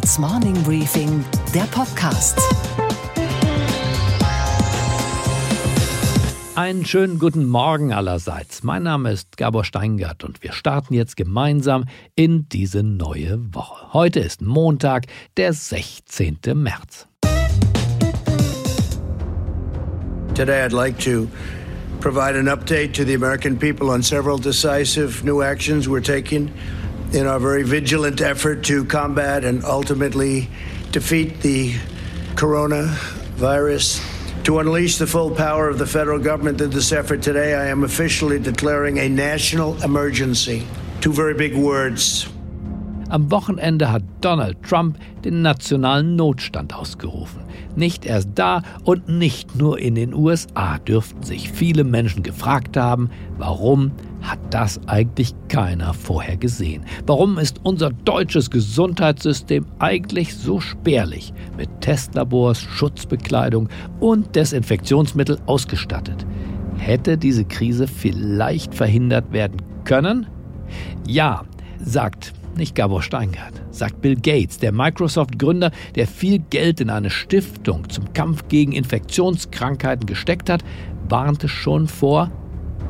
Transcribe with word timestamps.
Handelsblatts 0.00 0.18
Morning 0.18 0.62
Briefing, 0.62 1.24
der 1.54 1.64
Podcast. 1.64 2.38
Einen 6.54 6.86
schönen 6.86 7.18
guten 7.18 7.46
Morgen 7.46 7.92
allerseits. 7.92 8.62
Mein 8.62 8.82
Name 8.82 9.12
ist 9.12 9.36
Gabor 9.36 9.64
Steingart 9.64 10.24
und 10.24 10.42
wir 10.42 10.52
starten 10.52 10.94
jetzt 10.94 11.16
gemeinsam 11.16 11.84
in 12.14 12.48
diese 12.48 12.82
neue 12.82 13.40
Woche. 13.54 13.92
Heute 13.92 14.20
ist 14.20 14.40
Montag, 14.40 15.06
der 15.36 15.52
16. 15.52 16.38
März. 16.54 17.06
Today 20.34 20.64
I'd 20.64 20.72
like 20.72 20.98
to 21.00 21.28
provide 22.00 22.38
an 22.38 22.46
update 22.48 22.94
to 22.94 23.04
the 23.04 23.14
American 23.14 23.58
people 23.58 23.90
on 23.90 24.02
several 24.02 24.38
decisive 24.38 25.24
new 25.24 25.42
actions 25.42 25.86
we're 25.88 26.02
taking 26.02 26.50
in 27.12 27.26
our 27.26 27.38
very 27.40 27.62
vigilant 27.62 28.20
effort 28.20 28.64
to 28.64 28.84
combat 28.84 29.44
and 29.44 29.64
ultimately 29.64 30.48
defeat 30.92 31.40
the 31.40 31.74
coronavirus. 32.34 34.00
To 34.44 34.58
unleash 34.58 34.96
the 34.96 35.06
full 35.06 35.30
power 35.30 35.68
of 35.68 35.78
the 35.78 35.86
federal 35.86 36.18
government 36.18 36.60
in 36.60 36.70
this 36.70 36.92
effort 36.92 37.22
today, 37.22 37.54
I 37.54 37.66
am 37.66 37.84
officially 37.84 38.38
declaring 38.38 38.98
a 38.98 39.08
national 39.08 39.80
emergency. 39.82 40.66
Two 41.00 41.12
very 41.12 41.34
big 41.34 41.54
words. 41.54 42.28
Am 43.10 43.28
Wochenende 43.28 43.86
hat 43.86 44.02
Donald 44.20 44.62
Trump 44.62 44.96
den 45.22 45.42
nationalen 45.42 46.16
Notstand 46.16 46.72
ausgerufen. 46.72 47.42
Nicht 47.76 48.04
erst 48.04 48.30
da 48.34 48.62
und 48.84 49.08
nicht 49.08 49.56
nur 49.56 49.78
in 49.78 49.94
den 49.94 50.14
USA 50.14 50.78
dürften 50.78 51.22
sich 51.22 51.50
viele 51.50 51.84
Menschen 51.84 52.22
gefragt 52.22 52.76
haben, 52.76 53.10
warum 53.38 53.92
hat 54.22 54.38
das 54.50 54.80
eigentlich 54.86 55.34
keiner 55.48 55.94
vorher 55.94 56.36
gesehen? 56.36 56.84
Warum 57.06 57.38
ist 57.38 57.60
unser 57.62 57.90
deutsches 57.90 58.50
Gesundheitssystem 58.50 59.66
eigentlich 59.78 60.36
so 60.36 60.60
spärlich 60.60 61.32
mit 61.56 61.68
Testlabors, 61.80 62.60
Schutzbekleidung 62.60 63.68
und 64.00 64.34
Desinfektionsmittel 64.36 65.38
ausgestattet? 65.46 66.26
Hätte 66.76 67.16
diese 67.16 67.44
Krise 67.44 67.86
vielleicht 67.86 68.74
verhindert 68.74 69.32
werden 69.32 69.62
können? 69.84 70.26
Ja, 71.06 71.44
sagt 71.82 72.32
nicht 72.60 72.74
Gabor 72.74 73.02
Steingart, 73.02 73.54
sagt 73.70 74.02
Bill 74.02 74.14
Gates, 74.14 74.58
der 74.58 74.70
Microsoft-Gründer, 74.70 75.72
der 75.96 76.06
viel 76.06 76.38
Geld 76.38 76.80
in 76.80 76.90
eine 76.90 77.10
Stiftung 77.10 77.88
zum 77.88 78.12
Kampf 78.12 78.48
gegen 78.48 78.72
Infektionskrankheiten 78.72 80.06
gesteckt 80.06 80.50
hat, 80.50 80.62
warnte 81.08 81.48
schon 81.48 81.88
vor 81.88 82.30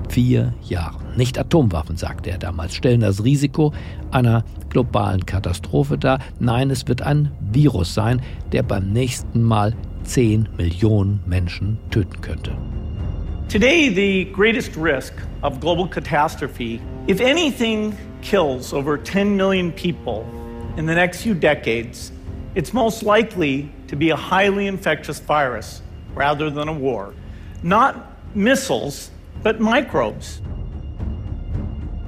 vier 0.09 0.55
Jahren. 0.65 1.17
Nicht 1.17 1.39
Atomwaffen, 1.39 1.97
sagte 1.97 2.31
er 2.31 2.39
damals, 2.39 2.75
stellen 2.75 3.01
das 3.01 3.23
Risiko 3.25 3.73
einer 4.11 4.45
globalen 4.71 5.25
Katastrophe 5.25 5.97
dar. 5.97 6.19
Nein, 6.41 6.71
es 6.71 6.89
wird 6.89 7.03
ein 7.03 7.31
Virus 7.41 7.95
sein, 7.95 8.21
der 8.51 8.65
beim 8.65 8.93
nächsten 8.93 9.41
Mal 9.43 9.75
10 10.03 10.49
Millionen 10.57 11.21
Menschen 11.27 11.79
töten 11.91 12.21
könnte. 12.21 12.53
Today, 13.49 13.89
the 13.95 14.33
greatest 14.33 14.77
risk 14.77 15.13
of 15.43 15.61
global 15.61 15.89
catastrophe, 15.89 16.81
if 17.09 17.21
anything 17.21 17.93
kills 18.23 18.73
over 18.73 18.99
10 18.99 19.37
million 19.37 19.73
people 19.73 20.27
in 20.77 20.87
the 20.87 20.95
next 20.95 21.23
few 21.23 21.35
decades, 21.35 22.13
it's 22.55 22.73
most 22.73 23.03
likely 23.03 23.71
to 23.89 23.97
be 23.97 24.11
a 24.11 24.17
highly 24.17 24.67
infectious 24.67 25.21
virus 25.21 25.83
rather 26.15 26.51
than 26.51 26.69
a 26.69 26.73
war. 26.73 27.15
Not 27.63 27.97
missiles, 28.35 29.11
but 29.43 29.61
microbes. 29.61 30.41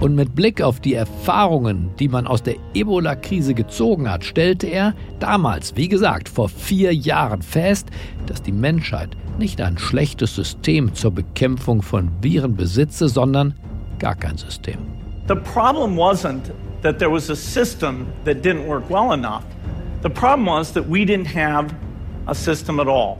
Und 0.01 0.17
mit 0.17 0.35
Blick 0.35 0.61
auf 0.61 0.81
die 0.81 0.95
Erfahrungen, 0.95 1.91
die 2.01 2.09
man 2.09 2.27
aus 2.27 2.43
der 2.43 2.57
Ebola-Krise 2.75 3.55
gezogen 3.55 4.11
hat, 4.11 4.25
stellte 4.25 4.67
er 4.67 4.95
damals, 5.21 5.77
wie 5.77 5.89
gesagt, 5.89 6.29
vor 6.29 6.49
vier 6.49 6.93
Jahren 6.93 7.41
fest, 7.41 7.89
dass 8.27 8.43
die 8.43 8.51
Menschheit 8.51 9.17
nicht 9.39 9.61
ein 9.61 9.79
schlechtes 9.79 10.35
System 10.35 10.93
zur 10.95 11.13
Bekämpfung 11.13 11.83
von 11.83 12.11
Viren 12.21 12.57
besitze, 12.57 13.09
sondern 13.09 13.55
gar 14.01 14.17
kein 14.17 14.39
System. 14.39 14.79
The 15.33 15.41
problem 15.41 15.97
wasn't 15.97 16.53
that 16.83 16.99
there 16.99 17.09
was 17.09 17.31
a 17.31 17.37
system 17.37 18.07
that 18.25 18.43
didn't 18.43 18.67
work 18.67 18.91
well 18.91 19.13
enough. 19.13 19.45
The 20.03 20.11
problem 20.11 20.45
was 20.45 20.73
that 20.75 20.87
we 20.87 21.07
didn't 21.07 21.29
have 21.29 21.75
a 22.27 22.35
system 22.35 22.79
at 22.79 22.87
all. 22.87 23.19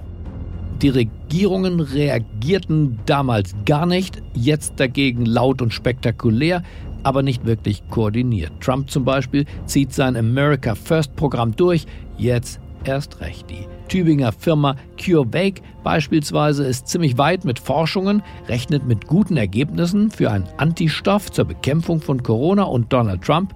Die 0.83 0.91
Regierungen 0.91 1.81
reagierten 1.81 2.99
damals 3.07 3.55
gar 3.65 3.87
nicht, 3.87 4.21
jetzt 4.35 4.75
dagegen 4.79 5.25
laut 5.25 5.63
und 5.63 5.73
spektakulär, 5.73 6.63
aber 7.03 7.23
nicht 7.23 7.47
wirklich 7.47 7.83
koordiniert. 7.89 8.53
Trump 8.61 8.91
zum 8.91 9.07
Beispiel 9.07 9.47
zieht 9.65 9.95
sein 9.95 10.15
America 10.15 10.75
First 10.75 11.17
Programm 11.17 11.57
durch, 11.57 11.87
jetzt 12.19 12.61
erst 12.85 13.23
recht. 13.23 13.49
Die 13.49 13.67
Tübinger 13.93 14.33
Firma 14.33 14.77
CureVac 14.97 15.61
beispielsweise 15.85 16.65
ist 16.65 16.89
ziemlich 16.89 17.19
weit 17.19 17.45
mit 17.45 17.59
Forschungen, 17.59 18.23
rechnet 18.49 18.87
mit 18.87 19.07
guten 19.07 19.37
Ergebnissen 19.37 20.11
für 20.11 20.31
einen 20.31 20.49
Antistoff 20.57 21.31
zur 21.31 21.45
Bekämpfung 21.45 22.01
von 22.01 22.23
Corona 22.23 22.63
und 22.63 22.91
Donald 22.91 23.21
Trump 23.21 23.55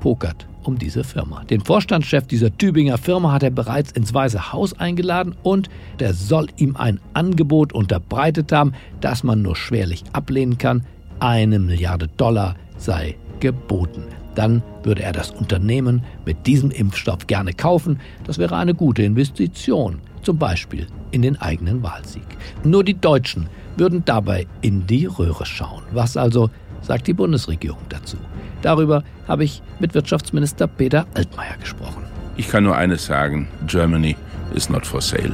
pokert 0.00 0.48
um 0.64 0.76
diese 0.76 1.04
Firma. 1.04 1.44
Den 1.44 1.60
Vorstandschef 1.60 2.26
dieser 2.26 2.58
Tübinger 2.58 2.98
Firma 2.98 3.30
hat 3.30 3.44
er 3.44 3.50
bereits 3.50 3.92
ins 3.92 4.12
Weiße 4.12 4.52
Haus 4.52 4.76
eingeladen 4.76 5.36
und 5.44 5.68
der 6.00 6.14
soll 6.14 6.48
ihm 6.56 6.74
ein 6.74 6.98
Angebot 7.14 7.72
unterbreitet 7.72 8.50
haben, 8.50 8.72
das 9.00 9.22
man 9.22 9.42
nur 9.42 9.54
schwerlich 9.54 10.02
ablehnen 10.12 10.58
kann. 10.58 10.84
Eine 11.20 11.60
Milliarde 11.60 12.08
Dollar 12.08 12.56
sei 12.76 13.14
geboten 13.38 14.02
dann 14.36 14.62
würde 14.84 15.02
er 15.02 15.12
das 15.12 15.32
Unternehmen 15.32 16.04
mit 16.24 16.46
diesem 16.46 16.70
Impfstoff 16.70 17.26
gerne 17.26 17.52
kaufen. 17.52 17.98
Das 18.24 18.38
wäre 18.38 18.56
eine 18.56 18.74
gute 18.74 19.02
Investition, 19.02 20.00
zum 20.22 20.38
Beispiel 20.38 20.86
in 21.10 21.22
den 21.22 21.40
eigenen 21.40 21.82
Wahlsieg. 21.82 22.26
Nur 22.62 22.84
die 22.84 23.00
Deutschen 23.00 23.48
würden 23.76 24.04
dabei 24.04 24.46
in 24.60 24.86
die 24.86 25.06
Röhre 25.06 25.44
schauen. 25.44 25.82
Was 25.92 26.16
also 26.16 26.50
sagt 26.82 27.06
die 27.08 27.14
Bundesregierung 27.14 27.80
dazu? 27.88 28.16
Darüber 28.62 29.02
habe 29.26 29.44
ich 29.44 29.62
mit 29.80 29.94
Wirtschaftsminister 29.94 30.66
Peter 30.66 31.06
Altmaier 31.14 31.56
gesprochen. 31.58 32.04
Ich 32.36 32.48
kann 32.48 32.64
nur 32.64 32.76
eines 32.76 33.06
sagen, 33.06 33.48
Germany 33.66 34.16
is 34.54 34.68
not 34.68 34.86
for 34.86 35.00
sale. 35.00 35.32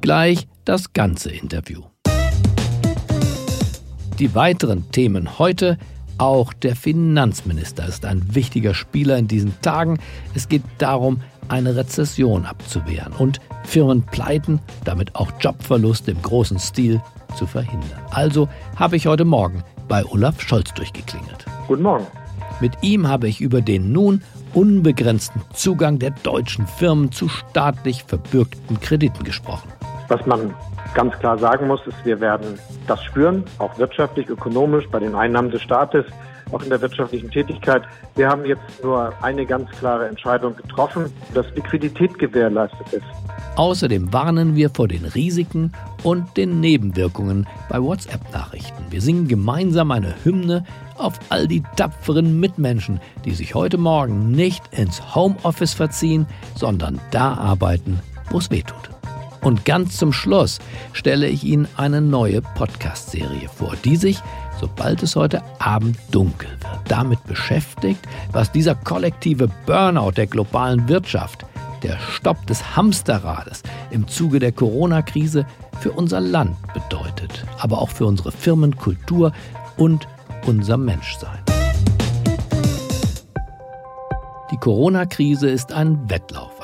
Gleich 0.00 0.48
das 0.64 0.92
ganze 0.92 1.30
Interview. 1.30 1.82
Die 4.18 4.34
weiteren 4.34 4.90
Themen 4.90 5.38
heute 5.38 5.78
auch 6.18 6.52
der 6.52 6.76
Finanzminister 6.76 7.86
ist 7.86 8.04
ein 8.04 8.34
wichtiger 8.34 8.74
Spieler 8.74 9.16
in 9.16 9.28
diesen 9.28 9.60
Tagen. 9.62 9.98
Es 10.34 10.48
geht 10.48 10.62
darum, 10.78 11.20
eine 11.48 11.76
Rezession 11.76 12.44
abzuwehren 12.44 13.12
und 13.14 13.40
Firmenpleiten, 13.64 14.60
damit 14.84 15.14
auch 15.14 15.30
Jobverluste 15.40 16.10
im 16.10 16.20
großen 16.20 16.58
Stil 16.58 17.00
zu 17.36 17.46
verhindern. 17.46 18.00
Also 18.10 18.48
habe 18.76 18.96
ich 18.96 19.06
heute 19.06 19.24
Morgen 19.24 19.62
bei 19.88 20.04
Olaf 20.04 20.40
Scholz 20.40 20.74
durchgeklingelt. 20.74 21.46
Guten 21.66 21.82
Morgen. 21.82 22.06
Mit 22.60 22.72
ihm 22.82 23.06
habe 23.06 23.28
ich 23.28 23.40
über 23.40 23.62
den 23.62 23.92
nun 23.92 24.22
unbegrenzten 24.54 25.42
Zugang 25.52 25.98
der 25.98 26.10
deutschen 26.10 26.66
Firmen 26.66 27.12
zu 27.12 27.28
staatlich 27.28 28.02
verbürgten 28.04 28.80
Krediten 28.80 29.22
gesprochen. 29.22 29.70
Was 30.08 30.24
man 30.26 30.54
ganz 30.94 31.18
klar 31.18 31.38
sagen 31.38 31.66
muss, 31.66 31.86
ist, 31.86 32.04
wir 32.04 32.20
werden 32.20 32.58
das 32.86 33.02
spüren, 33.04 33.44
auch 33.58 33.78
wirtschaftlich, 33.78 34.28
ökonomisch, 34.28 34.88
bei 34.90 34.98
den 34.98 35.14
Einnahmen 35.14 35.50
des 35.50 35.62
Staates, 35.62 36.04
auch 36.52 36.62
in 36.62 36.70
der 36.70 36.80
wirtschaftlichen 36.80 37.30
Tätigkeit. 37.30 37.82
Wir 38.16 38.28
haben 38.28 38.44
jetzt 38.44 38.82
nur 38.82 39.12
eine 39.22 39.44
ganz 39.44 39.70
klare 39.72 40.08
Entscheidung 40.08 40.56
getroffen, 40.56 41.12
dass 41.34 41.46
Liquidität 41.54 42.18
gewährleistet 42.18 42.92
ist. 42.92 43.04
Außerdem 43.56 44.12
warnen 44.12 44.54
wir 44.54 44.70
vor 44.70 44.88
den 44.88 45.04
Risiken 45.04 45.72
und 46.04 46.36
den 46.36 46.60
Nebenwirkungen 46.60 47.46
bei 47.68 47.82
WhatsApp-Nachrichten. 47.82 48.84
Wir 48.90 49.00
singen 49.00 49.26
gemeinsam 49.26 49.90
eine 49.90 50.14
Hymne 50.24 50.64
auf 50.96 51.18
all 51.28 51.48
die 51.48 51.62
tapferen 51.76 52.38
Mitmenschen, 52.38 53.00
die 53.24 53.32
sich 53.32 53.54
heute 53.54 53.78
Morgen 53.78 54.30
nicht 54.30 54.62
ins 54.70 55.14
Homeoffice 55.14 55.74
verziehen, 55.74 56.26
sondern 56.54 57.00
da 57.10 57.34
arbeiten, 57.34 58.00
wo 58.30 58.38
es 58.38 58.50
weh 58.50 58.62
tut. 58.62 58.97
Und 59.40 59.64
ganz 59.64 59.96
zum 59.96 60.12
Schluss 60.12 60.58
stelle 60.92 61.28
ich 61.28 61.44
Ihnen 61.44 61.68
eine 61.76 62.00
neue 62.00 62.42
Podcast-Serie 62.42 63.48
vor, 63.48 63.74
die 63.84 63.96
sich, 63.96 64.18
sobald 64.60 65.02
es 65.02 65.16
heute 65.16 65.42
Abend 65.58 65.96
dunkel 66.10 66.50
wird, 66.50 66.80
damit 66.88 67.24
beschäftigt, 67.24 68.00
was 68.32 68.50
dieser 68.50 68.74
kollektive 68.74 69.48
Burnout 69.66 70.12
der 70.12 70.26
globalen 70.26 70.88
Wirtschaft, 70.88 71.46
der 71.82 71.98
Stopp 71.98 72.46
des 72.46 72.76
Hamsterrades 72.76 73.62
im 73.90 74.08
Zuge 74.08 74.40
der 74.40 74.52
Corona-Krise 74.52 75.46
für 75.80 75.92
unser 75.92 76.20
Land 76.20 76.56
bedeutet, 76.74 77.44
aber 77.58 77.80
auch 77.80 77.90
für 77.90 78.06
unsere 78.06 78.32
Firmenkultur 78.32 79.32
und 79.76 80.08
unser 80.46 80.76
Menschsein. 80.76 81.38
Die 84.50 84.56
Corona-Krise 84.56 85.48
ist 85.48 85.72
ein 85.72 86.10
Wettlauf, 86.10 86.57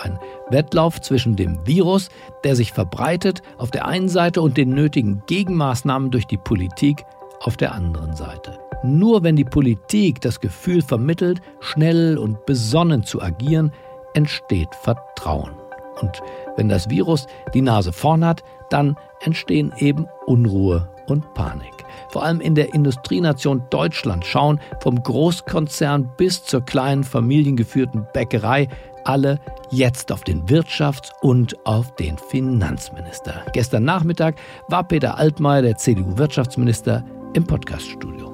Wettlauf 0.50 1.00
zwischen 1.00 1.37
dem 1.37 1.67
Virus, 1.67 2.08
der 2.44 2.56
sich 2.56 2.73
verbreitet, 2.73 3.43
auf 3.58 3.70
der 3.70 3.87
einen 3.87 4.08
Seite 4.08 4.43
und 4.43 4.56
den 4.56 4.70
nötigen 4.70 5.23
Gegenmaßnahmen 5.26 6.11
durch 6.11 6.26
die 6.26 6.37
Politik 6.37 7.05
auf 7.41 7.56
der 7.56 7.75
anderen 7.75 8.14
Seite. 8.14 8.58
Nur 8.82 9.23
wenn 9.23 9.37
die 9.37 9.44
Politik 9.44 10.20
das 10.20 10.41
Gefühl 10.41 10.82
vermittelt, 10.82 11.41
schnell 11.61 12.19
und 12.19 12.44
besonnen 12.46 13.02
zu 13.02 13.23
agieren, 13.23 13.73
entsteht 14.14 14.75
Vertrauen. 14.75 15.52
Und 16.00 16.20
wenn 16.56 16.69
das 16.69 16.91
Virus 16.91 17.26
die 17.55 17.62
Nase 17.62 17.93
vorn 17.93 18.25
hat, 18.25 18.43
dann 18.70 18.96
entstehen 19.20 19.73
eben 19.79 20.06
Unruhe 20.26 20.88
und 21.06 21.35
Panik. 21.35 21.73
Vor 22.11 22.25
allem 22.25 22.41
in 22.41 22.55
der 22.55 22.75
Industrienation 22.75 23.62
Deutschland 23.70 24.25
schauen 24.25 24.61
vom 24.81 25.02
Großkonzern 25.02 26.11
bis 26.17 26.44
zur 26.44 26.62
kleinen 26.62 27.05
familiengeführten 27.05 28.06
Bäckerei 28.12 28.69
alle 29.06 29.41
jetzt 29.71 30.12
auf 30.12 30.25
den 30.25 30.47
Wirtschafts- 30.47 31.12
und 31.23 31.56
auf 31.67 31.95
den 31.97 32.19
Finanzminister. 32.19 33.45
Gestern 33.53 33.85
Nachmittag 33.85 34.37
war 34.69 34.85
Peter 34.85 35.17
Altmaier, 35.19 35.62
der 35.62 35.77
CDU-Wirtschaftsminister, 35.77 37.05
im 37.35 37.47
Podcaststudio. 37.47 38.33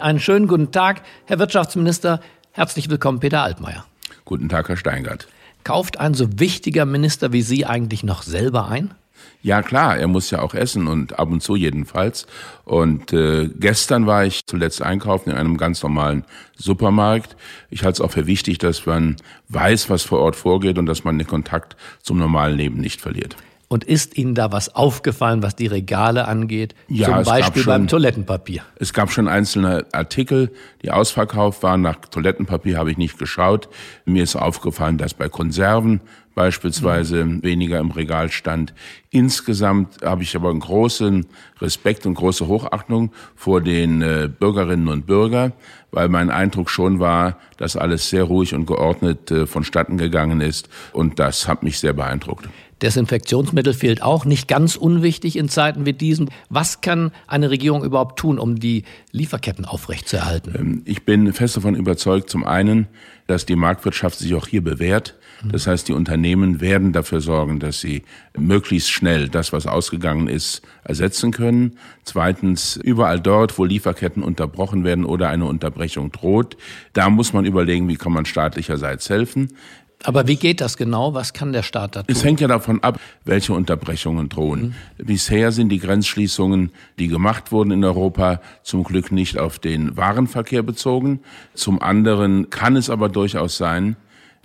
Einen 0.00 0.20
schönen 0.20 0.46
guten 0.46 0.70
Tag, 0.72 1.02
Herr 1.26 1.38
Wirtschaftsminister. 1.38 2.20
Herzlich 2.52 2.88
willkommen, 2.90 3.20
Peter 3.20 3.42
Altmaier. 3.42 3.84
Guten 4.24 4.48
Tag, 4.48 4.68
Herr 4.68 4.76
Steingart. 4.76 5.28
Kauft 5.64 6.00
ein 6.00 6.14
so 6.14 6.38
wichtiger 6.38 6.86
Minister 6.86 7.32
wie 7.32 7.42
Sie 7.42 7.66
eigentlich 7.66 8.02
noch 8.02 8.22
selber 8.22 8.68
ein? 8.68 8.94
Ja 9.42 9.62
klar, 9.62 9.96
er 9.96 10.06
muss 10.06 10.30
ja 10.30 10.42
auch 10.42 10.52
essen 10.54 10.86
und 10.86 11.18
ab 11.18 11.30
und 11.30 11.42
zu 11.42 11.56
jedenfalls. 11.56 12.26
Und 12.64 13.12
äh, 13.12 13.48
gestern 13.58 14.06
war 14.06 14.24
ich 14.26 14.46
zuletzt 14.46 14.82
einkaufen 14.82 15.30
in 15.30 15.36
einem 15.36 15.56
ganz 15.56 15.82
normalen 15.82 16.24
Supermarkt. 16.56 17.36
Ich 17.70 17.82
halte 17.84 17.94
es 17.94 18.00
auch 18.06 18.12
für 18.12 18.26
wichtig, 18.26 18.58
dass 18.58 18.84
man 18.86 19.16
weiß, 19.48 19.88
was 19.88 20.02
vor 20.02 20.20
Ort 20.20 20.36
vorgeht 20.36 20.76
und 20.78 20.86
dass 20.86 21.04
man 21.04 21.16
den 21.18 21.26
Kontakt 21.26 21.76
zum 22.02 22.18
normalen 22.18 22.56
Leben 22.56 22.80
nicht 22.80 23.00
verliert. 23.00 23.36
Und 23.68 23.84
ist 23.84 24.18
Ihnen 24.18 24.34
da 24.34 24.50
was 24.50 24.74
aufgefallen, 24.74 25.44
was 25.44 25.54
die 25.54 25.68
Regale 25.68 26.26
angeht? 26.26 26.74
Ja, 26.88 27.06
Zum 27.22 27.22
Beispiel 27.32 27.62
schon- 27.62 27.70
beim 27.72 27.86
Toilettenpapier. 27.86 28.62
Es 28.76 28.92
gab 28.92 29.12
schon 29.12 29.28
einzelne 29.28 29.86
Artikel, 29.92 30.50
die 30.82 30.90
ausverkauft 30.90 31.62
waren. 31.62 31.82
Nach 31.82 31.96
Toilettenpapier 31.96 32.78
habe 32.78 32.90
ich 32.90 32.98
nicht 32.98 33.18
geschaut. 33.18 33.68
Mir 34.04 34.22
ist 34.22 34.36
aufgefallen, 34.36 34.98
dass 34.98 35.14
bei 35.14 35.28
Konserven 35.28 36.00
beispielsweise 36.34 37.42
weniger 37.42 37.80
im 37.80 37.90
Regal 37.90 38.30
stand. 38.30 38.72
Insgesamt 39.10 40.02
habe 40.02 40.22
ich 40.22 40.36
aber 40.36 40.50
einen 40.50 40.60
großen 40.60 41.26
Respekt 41.60 42.06
und 42.06 42.14
große 42.14 42.46
Hochachtung 42.46 43.12
vor 43.34 43.60
den 43.60 44.00
äh, 44.00 44.28
Bürgerinnen 44.28 44.88
und 44.88 45.06
Bürgern, 45.06 45.52
weil 45.90 46.08
mein 46.08 46.30
Eindruck 46.30 46.70
schon 46.70 47.00
war, 47.00 47.36
dass 47.56 47.76
alles 47.76 48.08
sehr 48.08 48.24
ruhig 48.24 48.54
und 48.54 48.66
geordnet 48.66 49.30
äh, 49.30 49.46
vonstatten 49.46 49.98
gegangen 49.98 50.40
ist. 50.40 50.68
Und 50.92 51.18
das 51.18 51.48
hat 51.48 51.62
mich 51.62 51.78
sehr 51.78 51.92
beeindruckt. 51.92 52.48
Desinfektionsmittel 52.80 53.74
fehlt 53.74 54.02
auch, 54.02 54.24
nicht 54.24 54.48
ganz 54.48 54.76
unwichtig 54.76 55.36
in 55.36 55.48
Zeiten 55.48 55.84
wie 55.84 55.92
diesen. 55.92 56.30
Was 56.48 56.80
kann 56.80 57.12
eine 57.26 57.50
Regierung 57.50 57.84
überhaupt 57.84 58.18
tun, 58.18 58.38
um 58.38 58.58
die 58.58 58.84
Lieferketten 59.12 59.66
aufrechtzuerhalten? 59.66 60.54
Ich 60.84 61.04
bin 61.04 61.32
fest 61.32 61.56
davon 61.56 61.74
überzeugt, 61.74 62.30
zum 62.30 62.44
einen, 62.44 62.88
dass 63.26 63.46
die 63.46 63.56
Marktwirtschaft 63.56 64.18
sich 64.18 64.34
auch 64.34 64.46
hier 64.46 64.62
bewährt. 64.62 65.16
Das 65.48 65.66
heißt, 65.66 65.88
die 65.88 65.92
Unternehmen 65.92 66.60
werden 66.60 66.92
dafür 66.92 67.20
sorgen, 67.20 67.60
dass 67.60 67.80
sie 67.80 68.02
möglichst 68.36 68.90
schnell 68.90 69.28
das, 69.28 69.52
was 69.52 69.66
ausgegangen 69.66 70.28
ist, 70.28 70.62
ersetzen 70.84 71.30
können. 71.30 71.78
Zweitens, 72.04 72.76
überall 72.76 73.20
dort, 73.20 73.56
wo 73.58 73.64
Lieferketten 73.64 74.22
unterbrochen 74.22 74.84
werden 74.84 75.04
oder 75.04 75.30
eine 75.30 75.46
Unterbrechung 75.46 76.12
droht, 76.12 76.56
da 76.92 77.08
muss 77.08 77.32
man 77.32 77.46
überlegen, 77.46 77.88
wie 77.88 77.96
kann 77.96 78.12
man 78.12 78.26
staatlicherseits 78.26 79.08
helfen. 79.08 79.54
Aber 80.04 80.26
wie 80.26 80.36
geht 80.36 80.60
das 80.60 80.76
genau? 80.76 81.12
Was 81.14 81.32
kann 81.32 81.52
der 81.52 81.62
Staat 81.62 81.96
da 81.96 82.02
tun? 82.02 82.14
Es 82.14 82.24
hängt 82.24 82.40
ja 82.40 82.48
davon 82.48 82.82
ab, 82.82 82.98
welche 83.24 83.52
Unterbrechungen 83.52 84.28
drohen. 84.28 84.74
Bisher 84.96 85.52
sind 85.52 85.68
die 85.68 85.78
Grenzschließungen, 85.78 86.70
die 86.98 87.08
gemacht 87.08 87.52
wurden 87.52 87.70
in 87.70 87.84
Europa, 87.84 88.40
zum 88.62 88.82
Glück 88.82 89.12
nicht 89.12 89.38
auf 89.38 89.58
den 89.58 89.96
Warenverkehr 89.96 90.62
bezogen. 90.62 91.20
Zum 91.54 91.82
anderen 91.82 92.48
kann 92.48 92.76
es 92.76 92.88
aber 92.88 93.08
durchaus 93.08 93.58
sein, 93.58 93.96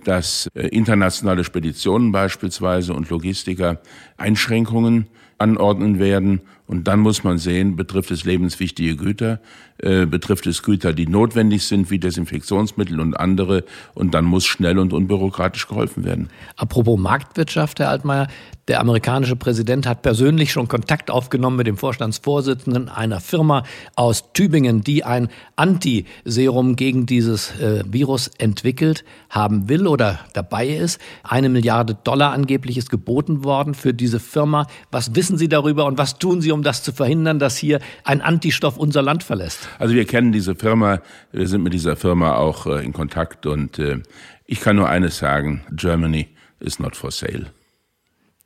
dass 0.04 0.48
äh, 0.54 0.68
internationale 0.68 1.42
Speditionen 1.42 2.12
beispielsweise 2.12 2.92
und 2.92 3.08
Logistiker 3.08 3.80
Einschränkungen 4.16 5.06
anordnen 5.38 5.98
werden. 5.98 6.42
Und 6.66 6.88
dann 6.88 7.00
muss 7.00 7.22
man 7.22 7.38
sehen, 7.38 7.76
betrifft 7.76 8.10
es 8.10 8.24
lebenswichtige 8.24 8.96
Güter, 8.96 9.40
äh, 9.78 10.06
betrifft 10.06 10.46
es 10.46 10.62
Güter, 10.62 10.92
die 10.92 11.06
notwendig 11.06 11.64
sind, 11.66 11.90
wie 11.90 11.98
Desinfektionsmittel 11.98 12.98
und 12.98 13.14
andere. 13.14 13.64
Und 13.94 14.14
dann 14.14 14.24
muss 14.24 14.44
schnell 14.46 14.78
und 14.78 14.92
unbürokratisch 14.92 15.68
geholfen 15.68 16.04
werden. 16.04 16.28
Apropos 16.56 16.98
Marktwirtschaft, 16.98 17.78
Herr 17.78 17.90
Altmaier, 17.90 18.26
der 18.68 18.80
amerikanische 18.80 19.36
Präsident 19.36 19.86
hat 19.86 20.02
persönlich 20.02 20.50
schon 20.50 20.66
Kontakt 20.66 21.08
aufgenommen 21.08 21.56
mit 21.56 21.68
dem 21.68 21.76
Vorstandsvorsitzenden 21.76 22.88
einer 22.88 23.20
Firma 23.20 23.62
aus 23.94 24.32
Tübingen, 24.32 24.82
die 24.82 25.04
ein 25.04 25.28
Antiserum 25.54 26.74
gegen 26.74 27.06
dieses 27.06 27.52
äh, 27.60 27.84
Virus 27.86 28.26
entwickelt 28.38 29.04
haben 29.30 29.68
will 29.68 29.86
oder 29.86 30.18
dabei 30.32 30.66
ist. 30.66 31.00
Eine 31.22 31.48
Milliarde 31.48 31.96
Dollar 32.02 32.32
angeblich 32.32 32.76
ist 32.76 32.90
geboten 32.90 33.44
worden 33.44 33.74
für 33.74 33.94
diese 33.94 34.18
Firma. 34.18 34.66
Was 34.90 35.14
wissen 35.14 35.38
Sie 35.38 35.48
darüber 35.48 35.86
und 35.86 35.96
was 35.96 36.18
tun 36.18 36.40
Sie, 36.40 36.50
um 36.56 36.62
das 36.62 36.82
zu 36.82 36.92
verhindern, 36.92 37.38
dass 37.38 37.56
hier 37.56 37.80
ein 38.02 38.20
Antistoff 38.20 38.76
unser 38.76 39.02
Land 39.02 39.22
verlässt? 39.22 39.68
Also 39.78 39.94
wir 39.94 40.06
kennen 40.06 40.32
diese 40.32 40.54
Firma, 40.54 41.00
wir 41.32 41.46
sind 41.46 41.62
mit 41.62 41.72
dieser 41.72 41.96
Firma 41.96 42.34
auch 42.34 42.66
äh, 42.66 42.84
in 42.84 42.92
Kontakt 42.92 43.46
und 43.46 43.78
äh, 43.78 44.02
ich 44.46 44.60
kann 44.60 44.76
nur 44.76 44.88
eines 44.88 45.18
sagen, 45.18 45.62
Germany 45.72 46.28
is 46.60 46.78
not 46.78 46.96
for 46.96 47.10
sale. 47.10 47.46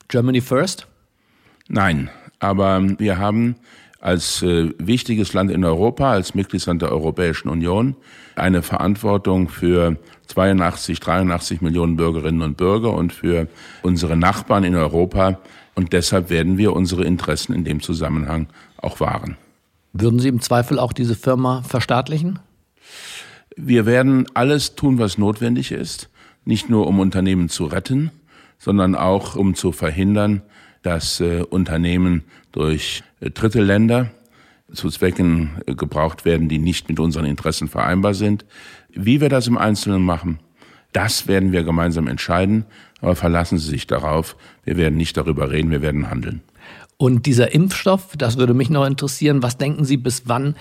Germany 0.09 0.41
first? 0.41 0.87
Nein, 1.69 2.11
aber 2.41 2.83
wir 2.99 3.19
haben 3.19 3.57
als 4.01 4.43
äh, 4.43 4.71
wichtiges 4.79 5.35
Land 5.35 5.51
in 5.51 5.65
Europa, 5.65 6.11
als 6.11 6.35
Mitgliedsland 6.35 6.83
der 6.83 6.91
Europäischen 6.91 7.49
Union, 7.49 7.97
eine 8.35 8.63
Verantwortung 8.63 9.49
für 9.49 9.99
82, 10.29 11.01
83 11.01 11.61
Millionen 11.61 11.97
Bürgerinnen 11.97 12.43
und 12.43 12.57
Bürger 12.57 12.95
und 12.95 13.13
für 13.13 13.47
unsere 13.83 14.17
Nachbarn 14.17 14.65
in 14.65 14.75
Europa. 14.75 15.39
Und 15.81 15.95
deshalb 15.95 16.29
werden 16.29 16.59
wir 16.59 16.75
unsere 16.75 17.05
Interessen 17.05 17.55
in 17.55 17.65
dem 17.65 17.81
Zusammenhang 17.81 18.49
auch 18.77 19.01
wahren. 19.01 19.39
Würden 19.95 20.19
Sie 20.19 20.29
im 20.29 20.43
Zweifel 20.43 20.79
auch 20.79 20.93
diese 20.93 21.17
Firma 21.17 21.63
verstaatlichen? 21.63 22.39
Wir 23.57 23.87
werden 23.87 24.27
alles 24.35 24.75
tun, 24.75 24.99
was 24.99 25.17
notwendig 25.17 25.73
ist, 25.73 26.11
nicht 26.45 26.69
nur 26.69 26.87
um 26.87 27.01
Unternehmen 27.01 27.49
zu 27.49 27.65
retten, 27.65 28.11
sondern 28.59 28.95
auch 28.95 29.37
um 29.37 29.55
zu 29.55 29.73
verhindern, 29.73 30.43
dass 30.83 31.19
äh, 31.23 31.45
Unternehmen 31.49 32.25
durch 32.53 33.03
äh, 33.21 33.31
dritte 33.31 33.63
Länder 33.63 34.11
zu 34.75 34.91
Zwecken 34.91 35.63
äh, 35.65 35.75
gebraucht 35.75 36.27
werden, 36.27 36.51
die 36.51 36.59
nicht 36.59 36.91
mit 36.91 37.01
unseren 37.01 37.25
Interessen 37.25 37.69
vereinbar 37.69 38.13
sind. 38.13 38.45
Wie 38.91 39.23
wir 39.23 39.31
das 39.31 39.47
im 39.47 39.57
Einzelnen 39.57 40.03
machen, 40.03 40.41
das 40.93 41.27
werden 41.27 41.53
wir 41.53 41.63
gemeinsam 41.63 42.07
entscheiden, 42.07 42.67
aber 43.01 43.17
verlassen 43.17 43.59
Sie 43.59 43.69
sich 43.69 43.87
darauf. 43.87 44.37
Wir 44.65 44.77
werden 44.77 44.97
nicht 44.97 45.17
darüber 45.17 45.51
reden, 45.51 45.71
wir 45.71 45.83
werden 45.83 46.11
handeln. 46.11 46.43
Und 46.97 47.27
dieser 47.27 47.55
Impfstoff, 47.55 48.17
das 48.17 48.37
würde 48.37 48.53
mich 48.53 48.69
noch 48.69 48.87
interessieren, 48.87 49.43
was 49.43 49.57
denken 49.57 49.85
Sie, 49.85 49.97
bis 49.97 50.25
wann 50.27 50.55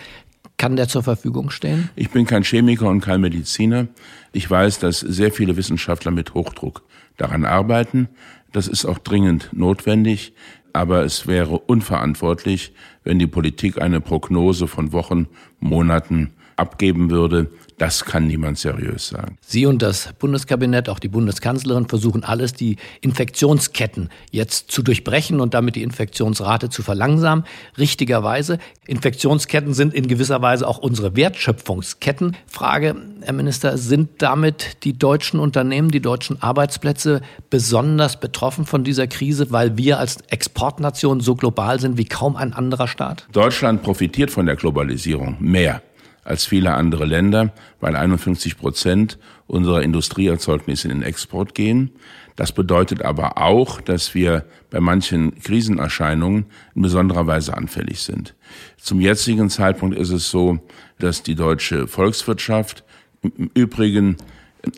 kann 0.58 0.76
der 0.76 0.88
zur 0.88 1.04
Verfügung 1.04 1.50
stehen? 1.50 1.90
Ich 1.96 2.12
bin 2.12 2.26
kein 2.26 2.44
Chemiker 2.44 2.88
und 2.88 3.02
kein 3.02 3.22
Mediziner. 3.22 3.88
Ich 4.32 4.50
weiß, 4.50 4.80
dass 4.80 5.00
sehr 5.00 5.32
viele 5.32 5.58
Wissenschaftler 5.58 6.12
mit 6.12 6.34
Hochdruck 6.34 6.84
daran 7.18 7.46
arbeiten. 7.46 8.10
Das 8.52 8.68
ist 8.68 8.86
auch 8.86 9.00
dringend 9.00 9.50
notwendig. 9.54 10.34
Aber 10.72 11.04
es 11.04 11.28
wäre 11.28 11.58
unverantwortlich, 11.58 12.74
wenn 13.04 13.20
die 13.20 13.28
Politik 13.28 13.82
eine 13.82 14.02
Prognose 14.02 14.68
von 14.68 14.92
Wochen, 14.92 15.28
Monaten 15.60 16.32
abgeben 16.60 17.10
würde. 17.10 17.50
Das 17.80 18.04
kann 18.04 18.28
niemand 18.28 18.58
seriös 18.58 19.08
sagen. 19.08 19.38
Sie 19.40 19.66
und 19.66 19.82
das 19.82 20.10
Bundeskabinett, 20.20 20.90
auch 20.90 21.00
die 21.00 21.08
Bundeskanzlerin, 21.08 21.88
versuchen 21.88 22.26
alles, 22.26 22.52
die 22.52 22.76
Infektionsketten 23.00 24.10
jetzt 24.32 24.70
zu 24.70 24.84
durchbrechen 24.84 25.40
und 25.40 25.54
damit 25.54 25.78
die 25.78 25.84
Infektionsrate 25.84 26.70
zu 26.70 26.84
verlangsamen. 26.84 27.46
Richtigerweise, 27.78 28.60
Infektionsketten 28.86 29.74
sind 29.74 29.94
in 29.94 30.10
gewisser 30.10 30.42
Weise 30.42 30.68
auch 30.68 30.78
unsere 30.78 31.16
Wertschöpfungsketten. 31.16 32.36
Frage, 32.48 32.98
Herr 33.22 33.34
Minister, 33.34 33.78
sind 33.78 34.22
damit 34.22 34.84
die 34.84 35.00
deutschen 35.00 35.40
Unternehmen, 35.40 35.90
die 35.90 36.02
deutschen 36.02 36.42
Arbeitsplätze 36.44 37.22
besonders 37.50 38.20
betroffen 38.20 38.66
von 38.66 38.84
dieser 38.84 39.08
Krise, 39.08 39.52
weil 39.52 39.78
wir 39.78 40.00
als 40.00 40.18
Exportnation 40.28 41.22
so 41.22 41.34
global 41.36 41.80
sind 41.80 41.98
wie 41.98 42.06
kaum 42.06 42.36
ein 42.36 42.52
anderer 42.52 42.90
Staat? 42.90 43.26
Deutschland 43.32 43.84
profitiert 43.84 44.32
von 44.32 44.46
der 44.46 44.58
Globalisierung 44.58 45.38
mehr 45.40 45.82
als 46.30 46.46
viele 46.46 46.74
andere 46.76 47.06
Länder, 47.06 47.54
weil 47.80 47.96
51 47.96 48.58
Prozent 48.58 49.18
unserer 49.48 49.82
Industrieerzeugnisse 49.82 50.88
in 50.88 51.00
den 51.00 51.04
Export 51.04 51.56
gehen. 51.56 51.92
Das 52.36 52.52
bedeutet 52.52 53.02
aber 53.02 53.40
auch, 53.40 53.82
dass 53.82 54.14
wir 54.14 54.46
bei 54.70 54.80
manchen 54.80 55.40
Krisenerscheinungen 55.40 56.46
in 56.76 56.82
besonderer 56.84 57.26
Weise 57.26 57.58
anfällig 57.58 58.02
sind. 58.02 58.36
Zum 58.78 59.02
jetzigen 59.02 59.50
Zeitpunkt 59.50 59.98
ist 59.98 60.12
es 60.12 60.30
so, 60.30 60.60
dass 61.00 61.24
die 61.24 61.36
deutsche 61.36 61.88
Volkswirtschaft 61.88 62.84
im 63.24 63.50
Übrigen 63.56 64.18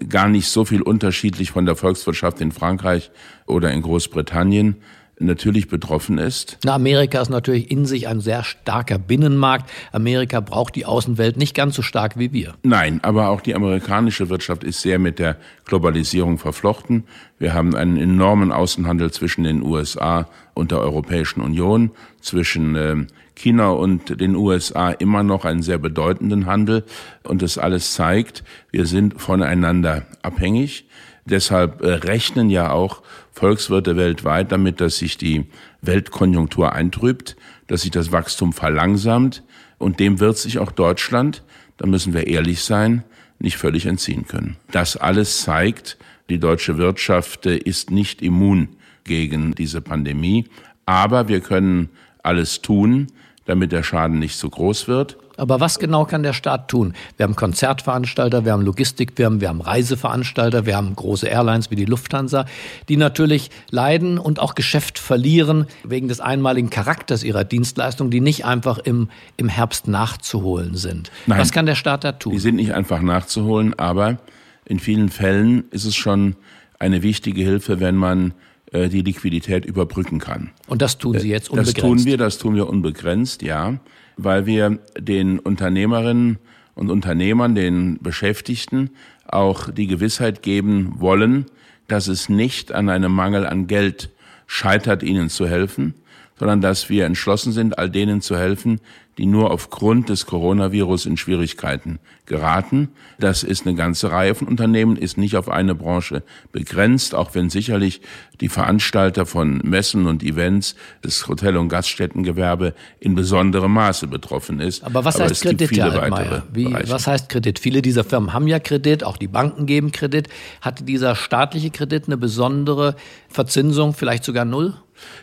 gar 0.07 0.29
nicht 0.29 0.47
so 0.47 0.63
viel 0.63 0.81
unterschiedlich 0.81 1.51
von 1.51 1.65
der 1.65 1.75
Volkswirtschaft 1.75 2.39
in 2.39 2.51
Frankreich 2.51 3.11
oder 3.45 3.71
in 3.71 3.81
Großbritannien 3.81 4.77
natürlich 5.25 5.67
betroffen 5.67 6.17
ist. 6.17 6.57
Na, 6.63 6.75
Amerika 6.75 7.21
ist 7.21 7.29
natürlich 7.29 7.71
in 7.71 7.85
sich 7.85 8.07
ein 8.07 8.19
sehr 8.19 8.43
starker 8.43 8.97
Binnenmarkt. 8.97 9.69
Amerika 9.91 10.39
braucht 10.39 10.75
die 10.75 10.85
Außenwelt 10.85 11.37
nicht 11.37 11.55
ganz 11.55 11.75
so 11.75 11.81
stark 11.81 12.17
wie 12.17 12.33
wir. 12.33 12.53
Nein, 12.63 12.99
aber 13.03 13.29
auch 13.29 13.41
die 13.41 13.55
amerikanische 13.55 14.29
Wirtschaft 14.29 14.63
ist 14.63 14.81
sehr 14.81 14.99
mit 14.99 15.19
der 15.19 15.37
Globalisierung 15.65 16.37
verflochten. 16.37 17.05
Wir 17.39 17.53
haben 17.53 17.75
einen 17.75 17.97
enormen 17.97 18.51
Außenhandel 18.51 19.11
zwischen 19.11 19.43
den 19.43 19.63
USA 19.63 20.27
und 20.53 20.71
der 20.71 20.79
Europäischen 20.79 21.41
Union, 21.41 21.91
zwischen 22.21 22.75
äh, 22.75 22.95
China 23.35 23.69
und 23.71 24.21
den 24.21 24.35
USA 24.35 24.91
immer 24.91 25.23
noch 25.23 25.45
einen 25.45 25.63
sehr 25.63 25.77
bedeutenden 25.77 26.45
Handel. 26.45 26.83
Und 27.23 27.41
das 27.41 27.57
alles 27.57 27.93
zeigt, 27.93 28.43
wir 28.71 28.85
sind 28.85 29.19
voneinander 29.19 30.05
abhängig. 30.21 30.85
Deshalb 31.25 31.81
äh, 31.81 31.93
rechnen 31.93 32.49
ja 32.49 32.71
auch 32.71 33.01
Volkswirte 33.31 33.95
weltweit 33.95 34.51
damit, 34.51 34.81
dass 34.81 34.97
sich 34.97 35.17
die 35.17 35.45
Weltkonjunktur 35.81 36.73
eintrübt, 36.73 37.35
dass 37.67 37.81
sich 37.83 37.91
das 37.91 38.11
Wachstum 38.11 38.53
verlangsamt 38.53 39.43
und 39.77 39.99
dem 39.99 40.19
wird 40.19 40.37
sich 40.37 40.59
auch 40.59 40.71
Deutschland, 40.71 41.43
da 41.77 41.87
müssen 41.87 42.13
wir 42.13 42.27
ehrlich 42.27 42.63
sein, 42.63 43.03
nicht 43.39 43.57
völlig 43.57 43.85
entziehen 43.85 44.27
können. 44.27 44.57
Das 44.71 44.97
alles 44.97 45.41
zeigt, 45.41 45.97
die 46.29 46.39
deutsche 46.39 46.77
Wirtschaft 46.77 47.45
äh, 47.45 47.57
ist 47.57 47.91
nicht 47.91 48.21
immun 48.21 48.69
gegen 49.03 49.55
diese 49.55 49.81
Pandemie, 49.81 50.47
aber 50.85 51.27
wir 51.27 51.41
können 51.41 51.89
alles 52.23 52.61
tun, 52.61 53.07
damit 53.45 53.71
der 53.71 53.83
Schaden 53.83 54.19
nicht 54.19 54.35
so 54.35 54.49
groß 54.49 54.87
wird. 54.87 55.17
Aber 55.37 55.59
was 55.59 55.79
genau 55.79 56.05
kann 56.05 56.23
der 56.23 56.33
Staat 56.33 56.67
tun? 56.67 56.93
Wir 57.17 57.23
haben 57.23 57.35
Konzertveranstalter, 57.35 58.45
wir 58.45 58.51
haben 58.51 58.63
Logistikfirmen, 58.63 59.41
wir 59.41 59.49
haben 59.49 59.61
Reiseveranstalter, 59.61 60.65
wir 60.65 60.75
haben 60.75 60.95
große 60.95 61.27
Airlines 61.27 61.71
wie 61.71 61.75
die 61.75 61.85
Lufthansa, 61.85 62.45
die 62.89 62.97
natürlich 62.97 63.49
leiden 63.69 64.17
und 64.17 64.39
auch 64.39 64.55
Geschäft 64.55 64.99
verlieren 64.99 65.65
wegen 65.83 66.07
des 66.07 66.19
einmaligen 66.19 66.69
Charakters 66.69 67.23
ihrer 67.23 67.43
Dienstleistung, 67.43 68.09
die 68.09 68.21
nicht 68.21 68.45
einfach 68.45 68.77
im, 68.79 69.09
im 69.37 69.49
Herbst 69.49 69.87
nachzuholen 69.87 70.75
sind. 70.75 71.11
Nein, 71.27 71.39
was 71.39 71.51
kann 71.51 71.65
der 71.65 71.75
Staat 71.75 72.03
da 72.03 72.11
tun? 72.11 72.33
Die 72.33 72.39
sind 72.39 72.55
nicht 72.55 72.73
einfach 72.73 73.01
nachzuholen, 73.01 73.77
aber 73.77 74.17
in 74.65 74.79
vielen 74.79 75.09
Fällen 75.09 75.63
ist 75.71 75.85
es 75.85 75.95
schon 75.95 76.35
eine 76.79 77.03
wichtige 77.03 77.41
Hilfe, 77.41 77.79
wenn 77.79 77.95
man 77.95 78.33
äh, 78.71 78.89
die 78.89 79.01
Liquidität 79.01 79.65
überbrücken 79.65 80.19
kann. 80.19 80.51
Und 80.67 80.81
das 80.81 80.97
tun 80.97 81.17
Sie 81.19 81.29
jetzt 81.29 81.49
unbegrenzt? 81.49 81.77
Das 81.77 81.83
tun 81.83 82.05
wir, 82.05 82.17
das 82.17 82.37
tun 82.37 82.55
wir 82.55 82.67
unbegrenzt, 82.69 83.41
ja 83.41 83.79
weil 84.17 84.45
wir 84.45 84.79
den 84.97 85.39
Unternehmerinnen 85.39 86.39
und 86.75 86.89
Unternehmern, 86.89 87.55
den 87.55 87.99
Beschäftigten 88.01 88.91
auch 89.27 89.69
die 89.69 89.87
Gewissheit 89.87 90.41
geben 90.41 90.95
wollen, 90.97 91.45
dass 91.87 92.07
es 92.07 92.29
nicht 92.29 92.71
an 92.71 92.89
einem 92.89 93.11
Mangel 93.13 93.45
an 93.45 93.67
Geld 93.67 94.09
scheitert, 94.47 95.03
ihnen 95.03 95.29
zu 95.29 95.47
helfen, 95.47 95.93
sondern 96.37 96.61
dass 96.61 96.89
wir 96.89 97.05
entschlossen 97.05 97.51
sind, 97.51 97.77
all 97.77 97.89
denen 97.89 98.21
zu 98.21 98.37
helfen, 98.37 98.79
die 99.21 99.27
nur 99.27 99.51
aufgrund 99.51 100.09
des 100.09 100.25
Coronavirus 100.25 101.05
in 101.05 101.15
Schwierigkeiten 101.15 101.99
geraten. 102.25 102.89
Das 103.19 103.43
ist 103.43 103.67
eine 103.67 103.75
ganze 103.75 104.11
Reihe 104.11 104.33
von 104.33 104.47
Unternehmen, 104.47 104.95
ist 104.95 105.15
nicht 105.15 105.35
auf 105.35 105.47
eine 105.47 105.75
Branche 105.75 106.23
begrenzt, 106.51 107.13
auch 107.13 107.35
wenn 107.35 107.51
sicherlich 107.51 108.01
die 108.39 108.49
Veranstalter 108.49 109.27
von 109.27 109.59
Messen 109.59 110.07
und 110.07 110.23
Events, 110.23 110.75
das 111.03 111.27
Hotel- 111.27 111.57
und 111.57 111.69
Gaststättengewerbe 111.69 112.73
in 112.99 113.13
besonderem 113.13 113.71
Maße 113.73 114.07
betroffen 114.07 114.59
ist. 114.59 114.83
Aber 114.83 115.05
was 115.05 115.17
Aber 115.17 115.25
heißt 115.25 115.43
Kredit, 115.43 115.71
Herr 115.77 116.01
Altmaier? 116.01 116.43
Wie, 116.51 116.73
was 116.87 117.05
heißt 117.05 117.29
Kredit? 117.29 117.59
Viele 117.59 117.83
dieser 117.83 118.03
Firmen 118.03 118.33
haben 118.33 118.47
ja 118.47 118.57
Kredit, 118.57 119.03
auch 119.03 119.17
die 119.17 119.27
Banken 119.27 119.67
geben 119.67 119.91
Kredit. 119.91 120.29
Hatte 120.61 120.83
dieser 120.83 121.15
staatliche 121.15 121.69
Kredit 121.69 122.07
eine 122.07 122.17
besondere 122.17 122.95
Verzinsung, 123.29 123.93
vielleicht 123.93 124.23
sogar 124.23 124.45
null? 124.45 124.73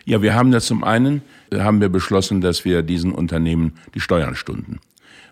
Ja, 0.05 0.23
wir 0.23 0.35
haben 0.35 0.51
das 0.51 0.67
zum 0.67 0.85
einen, 0.85 1.23
haben 1.53 1.81
wir 1.81 1.89
beschlossen, 1.89 2.41
dass 2.41 2.65
wir 2.65 2.83
diesen 2.83 3.13
Unternehmen 3.13 3.75
die 3.95 4.01
Steuern 4.01 4.35
stunden. 4.35 4.81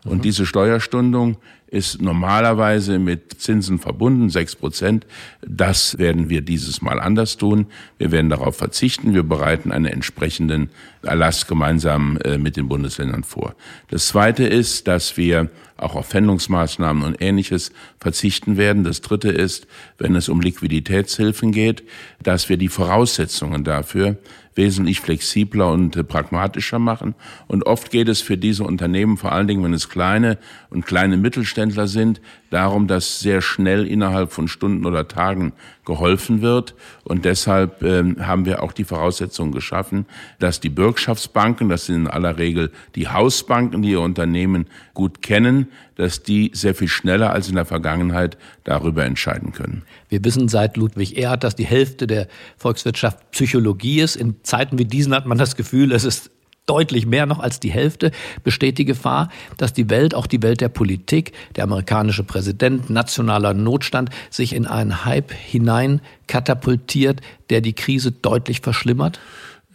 Und 0.05 0.19
mhm. 0.19 0.23
diese 0.23 0.47
Steuerstundung 0.47 1.37
ist 1.68 2.00
normalerweise 2.00 2.99
mit 2.99 3.40
Zinsen 3.40 3.78
verbunden, 3.78 4.30
sechs 4.30 4.54
Prozent. 4.54 5.06
Das 5.46 5.99
werden 5.99 6.28
wir 6.28 6.40
dieses 6.40 6.80
Mal 6.80 7.00
anders 7.00 7.37
tun. 7.37 7.66
Wir 7.99 8.12
werden 8.12 8.30
darauf 8.30 8.56
verzichten. 8.56 9.14
Wir 9.14 9.25
bereiten 9.25 9.73
einen 9.73 9.87
entsprechenden 9.87 10.70
Erlass 11.02 11.46
gemeinsam 11.46 12.18
äh, 12.18 12.38
mit 12.38 12.56
den 12.56 12.68
Bundesländern 12.68 13.25
vor. 13.25 13.54
Das 13.88 14.06
Zweite 14.06 14.44
ist, 14.44 14.87
dass 14.87 15.16
wir 15.16 15.50
auch 15.76 15.94
auf 15.94 16.06
Fendungsmaßnahmen 16.06 17.02
und 17.02 17.20
Ähnliches 17.20 17.73
verzichten 17.99 18.56
werden. 18.56 18.85
Das 18.85 19.00
Dritte 19.00 19.30
ist, 19.30 19.66
wenn 19.99 20.14
es 20.14 20.28
um 20.28 20.40
Liquiditätshilfen 20.40 21.52
geht, 21.52 21.82
dass 22.23 22.49
wir 22.49 22.56
die 22.56 22.68
Voraussetzungen 22.68 23.64
dafür 23.64 24.16
wesentlich 24.56 25.00
flexibler 25.00 25.70
und 25.70 25.94
äh, 25.96 26.02
pragmatischer 26.02 26.78
machen. 26.78 27.14
Und 27.46 27.66
oft 27.66 27.90
geht 27.90 28.08
es 28.08 28.20
für 28.20 28.36
diese 28.36 28.64
Unternehmen, 28.64 29.16
vor 29.16 29.32
allen 29.32 29.46
Dingen, 29.46 29.62
wenn 29.62 29.75
es 29.75 29.88
kleine 29.88 30.38
und 30.70 30.86
kleine 30.86 31.16
Mittelständler 31.16 31.86
sind, 31.86 32.20
darum, 32.50 32.86
dass 32.86 33.20
sehr 33.20 33.42
schnell 33.42 33.86
innerhalb 33.86 34.32
von 34.32 34.48
Stunden 34.48 34.86
oder 34.86 35.08
Tagen 35.08 35.52
geholfen 35.84 36.42
wird. 36.42 36.75
Und 37.04 37.25
deshalb 37.25 37.82
äh, 37.82 38.16
haben 38.20 38.46
wir 38.46 38.62
auch 38.62 38.72
die 38.72 38.84
Voraussetzungen 38.84 39.52
geschaffen, 39.52 40.06
dass 40.38 40.60
die 40.60 40.70
Bürgschaftsbanken, 40.70 41.68
das 41.68 41.86
sind 41.86 41.96
in 41.96 42.06
aller 42.08 42.38
Regel 42.38 42.72
die 42.94 43.08
Hausbanken, 43.08 43.82
die 43.82 43.90
ihr 43.90 44.00
Unternehmen 44.00 44.66
gut 44.94 45.22
kennen, 45.22 45.68
dass 45.96 46.22
die 46.22 46.50
sehr 46.54 46.75
viel 46.75 46.88
schneller 46.88 47.32
als 47.32 47.48
in 47.48 47.54
der 47.54 47.64
Vergangenheit 47.64 48.36
darüber 48.64 49.04
entscheiden 49.04 49.52
können. 49.52 49.82
Wir 50.08 50.25
wissen 50.25 50.48
seit 50.48 50.76
Ludwig 50.76 51.16
Erhard, 51.16 51.42
dass 51.42 51.56
die 51.56 51.66
Hälfte 51.66 52.06
der 52.06 52.28
Volkswirtschaft 52.58 53.30
Psychologie 53.30 54.00
ist. 54.00 54.16
In 54.16 54.42
Zeiten 54.47 54.79
wie 54.79 54.85
diesen 54.85 55.15
hat 55.15 55.26
man 55.26 55.38
das 55.38 55.57
Gefühl, 55.57 55.93
es 55.93 56.05
ist 56.05 56.31
deutlich 56.67 57.07
mehr 57.07 57.26
noch 57.26 57.38
als 57.38 57.61
die 57.61 57.71
Hälfte, 57.71 58.11
besteht 58.43 58.79
die 58.79 58.85
Gefahr, 58.85 59.31
dass 59.57 59.73
die 59.73 59.88
Welt, 59.88 60.15
auch 60.15 60.26
die 60.26 60.43
Welt 60.43 60.61
der 60.61 60.69
Politik, 60.69 61.33
der 61.55 61.65
amerikanische 61.65 62.25
Präsident, 62.25 62.91
nationaler 62.91 63.55
Notstand, 63.55 64.11
sich 64.31 64.53
in 64.55 64.67
einen 64.67 65.05
Hype 65.05 65.33
hinein 65.33 66.00
katapultiert, 66.26 67.21
der 67.50 67.61
die 67.61 67.73
Krise 67.73 68.11
deutlich 68.11 68.61
verschlimmert? 68.61 69.21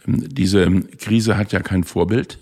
Diese 0.06 0.68
Krise 0.98 1.36
hat 1.36 1.52
ja 1.52 1.60
kein 1.60 1.84
Vorbild. 1.84 2.38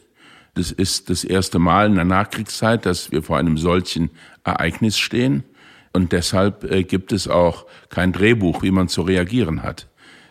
Das 0.54 0.72
ist 0.72 1.10
das 1.10 1.22
erste 1.22 1.58
Mal 1.58 1.86
in 1.86 1.94
der 1.94 2.04
Nachkriegszeit, 2.04 2.86
dass 2.86 3.12
wir 3.12 3.22
vor 3.22 3.38
einem 3.38 3.56
solchen 3.56 4.10
Ereignis 4.44 4.98
stehen. 4.98 5.44
Und 5.92 6.12
deshalb 6.12 6.64
äh, 6.64 6.82
gibt 6.84 7.12
es 7.12 7.28
auch 7.28 7.66
kein 7.88 8.12
Drehbuch, 8.12 8.62
wie 8.62 8.70
man 8.70 8.88
zu 8.88 9.02
reagieren 9.02 9.62
hat. 9.62 9.86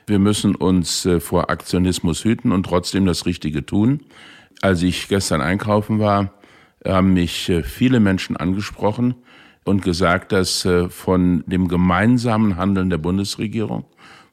Wir 0.09 0.19
müssen 0.19 0.55
uns 0.55 1.05
äh, 1.05 1.19
vor 1.19 1.51
Aktionismus 1.51 2.23
hüten 2.23 2.51
und 2.51 2.63
trotzdem 2.63 3.05
das 3.05 3.27
Richtige 3.27 3.65
tun. 3.65 4.01
Als 4.61 4.81
ich 4.81 5.07
gestern 5.07 5.39
einkaufen 5.39 5.99
war, 5.99 6.33
haben 6.83 7.13
mich 7.13 7.47
äh, 7.49 7.61
viele 7.61 7.99
Menschen 7.99 8.35
angesprochen 8.35 9.13
und 9.65 9.83
gesagt, 9.83 10.31
dass 10.31 10.67
von 10.89 11.43
dem 11.45 11.67
gemeinsamen 11.67 12.55
Handeln 12.55 12.89
der 12.89 12.97
Bundesregierung 12.97 13.85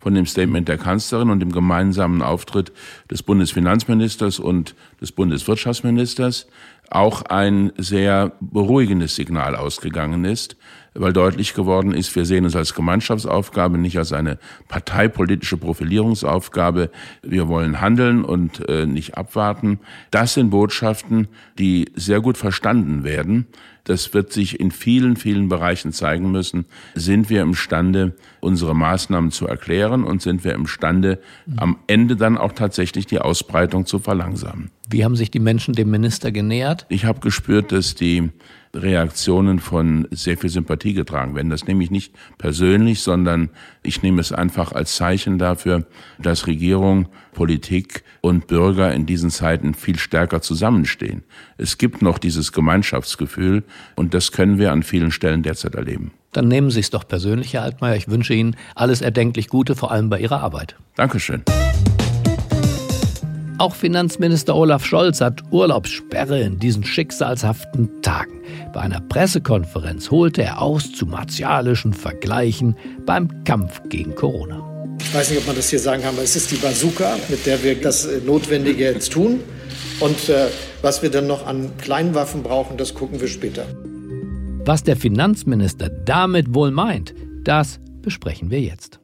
von 0.07 0.15
dem 0.15 0.25
Statement 0.25 0.69
der 0.69 0.79
Kanzlerin 0.79 1.31
und 1.31 1.41
dem 1.41 1.51
gemeinsamen 1.51 2.23
Auftritt 2.23 2.73
des 3.11 3.25
Bundesfinanzministers 3.25 4.39
und 4.39 4.77
des 5.01 5.11
Bundeswirtschaftsministers 5.13 6.47
auch 6.91 7.23
ein 7.23 7.73
sehr 7.77 8.33
beruhigendes 8.41 9.17
Signal 9.17 9.57
ausgegangen 9.57 10.25
ist, 10.25 10.57
weil 10.95 11.13
deutlich 11.13 11.55
geworden 11.55 11.93
ist, 11.93 12.15
wir 12.17 12.25
sehen 12.25 12.45
es 12.45 12.57
als 12.57 12.75
Gemeinschaftsaufgabe, 12.75 13.79
nicht 13.79 13.99
als 13.99 14.13
eine 14.13 14.39
parteipolitische 14.69 15.57
Profilierungsaufgabe. 15.57 16.91
Wir 17.23 17.49
wollen 17.49 17.81
handeln 17.81 18.25
und 18.25 18.69
äh, 18.69 18.87
nicht 18.87 19.17
abwarten. 19.17 19.81
Das 20.11 20.35
sind 20.35 20.51
Botschaften, 20.51 21.29
die 21.59 21.91
sehr 21.95 22.21
gut 22.21 22.39
verstanden 22.39 23.05
werden. 23.05 23.47
Das 23.85 24.15
wird 24.15 24.33
sich 24.33 24.59
in 24.59 24.73
vielen, 24.73 25.17
vielen 25.17 25.49
Bereichen 25.49 25.93
zeigen 25.93 26.33
müssen. 26.33 26.67
Sind 26.95 27.31
wir 27.31 27.43
imstande, 27.43 28.17
unsere 28.41 28.75
Maßnahmen 28.75 29.31
zu 29.31 29.47
erklären 29.47 30.03
und 30.03 30.23
sind 30.23 30.45
wir 30.45 30.55
imstande, 30.55 31.21
am 31.57 31.79
Ende 31.87 32.17
dann 32.17 32.37
auch 32.37 32.53
tatsächlich 32.53 33.07
die 33.07 33.21
Ausbreitung 33.21 33.87
zu 33.87 34.01
verlangsamen? 34.01 34.71
Wie 34.89 35.05
haben 35.05 35.17
sich 35.17 35.33
die 35.33 35.41
Menschen 35.41 35.75
dem 35.75 35.91
Minister 35.91 36.31
genähert? 36.31 36.87
Ich 36.89 37.05
habe 37.05 37.19
gespürt, 37.19 37.73
dass 37.73 37.97
die 37.97 38.31
Reaktionen 38.73 39.59
von 39.59 40.07
sehr 40.11 40.37
viel 40.39 40.51
Sympathie 40.51 40.93
getragen 40.93 41.35
werden. 41.35 41.51
Das 41.51 41.67
nehme 41.67 41.83
ich 41.83 41.91
nicht 41.91 42.15
persönlich, 42.39 43.01
sondern 43.01 43.51
ich 43.83 44.03
nehme 44.03 44.21
es 44.21 44.33
einfach 44.33 44.73
als 44.73 44.95
Zeichen 44.95 45.39
dafür, 45.39 45.87
dass 46.21 46.47
Regierung, 46.47 47.09
Politik 47.33 48.05
und 48.21 48.47
Bürger 48.47 48.93
in 48.93 49.07
diesen 49.07 49.31
Zeiten 49.31 49.75
viel 49.75 49.99
stärker 49.99 50.41
zusammenstehen. 50.41 51.25
Es 51.59 51.79
gibt 51.79 52.01
noch 52.03 52.19
dieses 52.19 52.53
Gemeinschaftsgefühl 52.53 53.65
und 53.97 54.15
das 54.15 54.31
können 54.31 54.59
wir 54.59 54.73
an 54.73 54.83
vielen 54.83 55.11
Stellen 55.11 55.43
derzeit 55.43 55.75
erleben. 55.75 56.13
Dann 56.33 56.49
nehmen 56.49 56.71
Sie 56.71 56.81
es 56.81 56.91
doch 56.91 57.09
persönlich, 57.09 57.55
Herr 57.55 57.63
Altmaier. 57.63 57.97
Ich 57.97 58.09
wünsche 58.09 58.35
Ihnen 58.35 58.57
alles 58.75 59.01
erdenklich 59.01 59.49
Gute, 59.49 59.75
vor 59.75 59.91
allem 59.91 60.11
bei 60.11 60.21
Ihrer 60.21 60.43
Arbeit. 60.43 60.77
Dankeschön. 60.95 61.43
Auch 63.59 63.75
Finanzminister 63.75 64.55
Olaf 64.55 64.85
Scholz 64.85 65.23
hat 65.23 65.43
Urlaubssperre 65.51 66.41
in 66.41 66.59
diesen 66.59 66.85
schicksalshaften 66.85 68.03
Tagen. 68.03 68.43
Bei 68.75 68.81
einer 68.81 69.01
Pressekonferenz 69.01 70.11
holte 70.11 70.43
er 70.43 70.61
aus 70.61 70.93
zu 70.93 71.07
martialischen 71.07 71.95
Vergleichen 71.95 72.77
beim 73.07 73.45
Kampf 73.45 73.81
gegen 73.89 74.15
Corona. 74.15 74.63
Ich 75.01 75.15
weiß 75.15 75.31
nicht, 75.31 75.41
ob 75.41 75.47
man 75.47 75.57
das 75.57 75.71
hier 75.71 75.79
sagen 75.79 76.03
kann, 76.03 76.15
aber 76.15 76.23
es 76.23 76.37
ist 76.37 76.51
die 76.51 76.57
Bazooka, 76.57 77.17
mit 77.31 77.47
der 77.47 77.63
wir 77.63 77.81
das 77.81 78.05
äh, 78.05 78.21
Notwendige 78.21 78.85
jetzt 78.85 79.13
tun. 79.13 79.41
Und 80.01 80.29
äh, 80.29 80.49
was 80.83 81.03
wir 81.03 81.11
dann 81.11 81.27
noch 81.27 81.47
an 81.47 81.71
Kleinwaffen 81.79 82.43
brauchen, 82.43 82.77
das 82.77 82.93
gucken 82.93 83.23
wir 83.23 83.29
später. 83.29 83.65
Was 84.67 84.83
der 84.83 84.97
Finanzminister 84.97 85.89
damit 85.89 86.55
wohl 86.55 86.73
meint, 86.73 87.15
das 87.45 87.81
besprechen 88.03 88.51
wir 88.51 88.61
jetzt. 88.61 89.01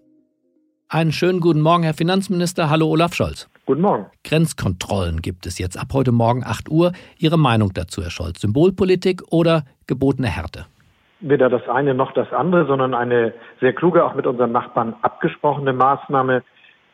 Einen 0.89 1.13
schönen 1.13 1.41
guten 1.41 1.63
Morgen, 1.63 1.85
Herr 1.85 1.95
Finanzminister. 1.95 2.69
Hallo, 2.69 2.89
Olaf 2.89 3.15
Scholz. 3.15 3.49
Guten 3.65 3.83
Morgen. 3.83 4.07
Grenzkontrollen 4.25 5.23
gibt 5.23 5.47
es 5.47 5.61
jetzt 5.61 5.79
ab 5.79 5.89
heute 5.93 6.11
Morgen 6.11 6.43
8 6.45 6.69
Uhr. 6.69 6.93
Ihre 7.17 7.39
Meinung 7.39 7.71
dazu, 7.73 8.03
Herr 8.03 8.11
Scholz? 8.11 8.41
Symbolpolitik 8.41 9.23
oder 9.31 9.63
gebotene 9.87 10.27
Härte? 10.27 10.67
Weder 11.21 11.49
das 11.49 11.69
eine 11.69 11.95
noch 11.95 12.13
das 12.13 12.33
andere, 12.33 12.67
sondern 12.67 12.93
eine 12.93 13.33
sehr 13.61 13.73
kluge, 13.73 14.05
auch 14.05 14.15
mit 14.15 14.27
unseren 14.27 14.51
Nachbarn 14.51 14.97
abgesprochene 15.03 15.73
Maßnahme. 15.73 16.43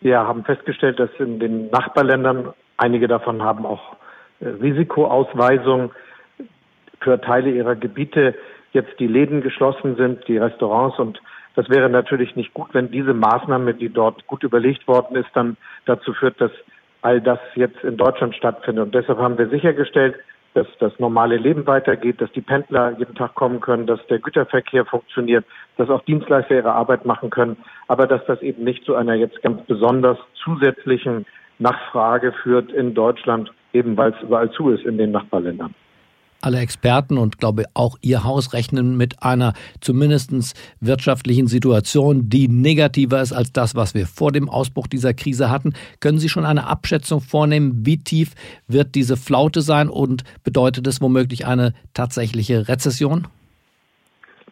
Wir 0.02 0.18
haben 0.18 0.44
festgestellt, 0.44 1.00
dass 1.00 1.08
in 1.18 1.40
den 1.40 1.70
Nachbarländern, 1.70 2.52
einige 2.76 3.08
davon 3.08 3.42
haben 3.42 3.64
auch 3.64 3.96
äh, 4.40 4.48
Risikoausweisung 4.48 5.92
für 7.00 7.18
Teile 7.18 7.50
ihrer 7.50 7.76
Gebiete, 7.76 8.34
jetzt 8.72 9.00
die 9.00 9.06
Läden 9.06 9.40
geschlossen 9.40 9.96
sind, 9.96 10.28
die 10.28 10.36
Restaurants 10.36 10.98
und 10.98 11.18
das 11.58 11.68
wäre 11.70 11.90
natürlich 11.90 12.36
nicht 12.36 12.54
gut, 12.54 12.68
wenn 12.72 12.92
diese 12.92 13.14
Maßnahme, 13.14 13.74
die 13.74 13.88
dort 13.88 14.24
gut 14.28 14.44
überlegt 14.44 14.86
worden 14.86 15.16
ist, 15.16 15.28
dann 15.34 15.56
dazu 15.86 16.12
führt, 16.12 16.40
dass 16.40 16.52
all 17.02 17.20
das 17.20 17.40
jetzt 17.56 17.82
in 17.82 17.96
Deutschland 17.96 18.36
stattfindet. 18.36 18.84
Und 18.84 18.94
deshalb 18.94 19.18
haben 19.18 19.38
wir 19.38 19.48
sichergestellt, 19.48 20.14
dass 20.54 20.68
das 20.78 20.96
normale 21.00 21.36
Leben 21.36 21.66
weitergeht, 21.66 22.20
dass 22.20 22.30
die 22.30 22.42
Pendler 22.42 22.96
jeden 22.96 23.16
Tag 23.16 23.34
kommen 23.34 23.58
können, 23.58 23.88
dass 23.88 23.98
der 24.06 24.20
Güterverkehr 24.20 24.84
funktioniert, 24.84 25.44
dass 25.78 25.90
auch 25.90 26.04
Dienstleister 26.04 26.54
ihre 26.54 26.74
Arbeit 26.74 27.04
machen 27.04 27.30
können, 27.30 27.56
aber 27.88 28.06
dass 28.06 28.24
das 28.26 28.40
eben 28.40 28.62
nicht 28.62 28.84
zu 28.84 28.94
einer 28.94 29.14
jetzt 29.14 29.42
ganz 29.42 29.60
besonders 29.66 30.18
zusätzlichen 30.44 31.26
Nachfrage 31.58 32.30
führt 32.44 32.70
in 32.70 32.94
Deutschland, 32.94 33.50
eben 33.72 33.96
weil 33.96 34.12
es 34.12 34.22
überall 34.22 34.52
zu 34.52 34.70
ist 34.70 34.84
in 34.84 34.96
den 34.96 35.10
Nachbarländern 35.10 35.74
alle 36.40 36.58
Experten 36.58 37.18
und 37.18 37.38
glaube 37.38 37.64
auch 37.74 37.96
Ihr 38.00 38.24
Haus 38.24 38.52
rechnen 38.52 38.96
mit 38.96 39.22
einer 39.22 39.54
zumindest 39.80 40.28
wirtschaftlichen 40.80 41.46
Situation, 41.46 42.28
die 42.28 42.48
negativer 42.48 43.20
ist 43.20 43.32
als 43.32 43.52
das, 43.52 43.74
was 43.74 43.94
wir 43.94 44.06
vor 44.06 44.32
dem 44.32 44.48
Ausbruch 44.48 44.86
dieser 44.86 45.14
Krise 45.14 45.50
hatten. 45.50 45.74
Können 46.00 46.18
Sie 46.18 46.28
schon 46.28 46.44
eine 46.44 46.66
Abschätzung 46.66 47.20
vornehmen, 47.20 47.86
wie 47.86 47.98
tief 47.98 48.34
wird 48.66 48.94
diese 48.94 49.16
Flaute 49.16 49.60
sein 49.60 49.88
und 49.88 50.24
bedeutet 50.44 50.86
es 50.86 51.00
womöglich 51.00 51.46
eine 51.46 51.72
tatsächliche 51.94 52.68
Rezession? 52.68 53.26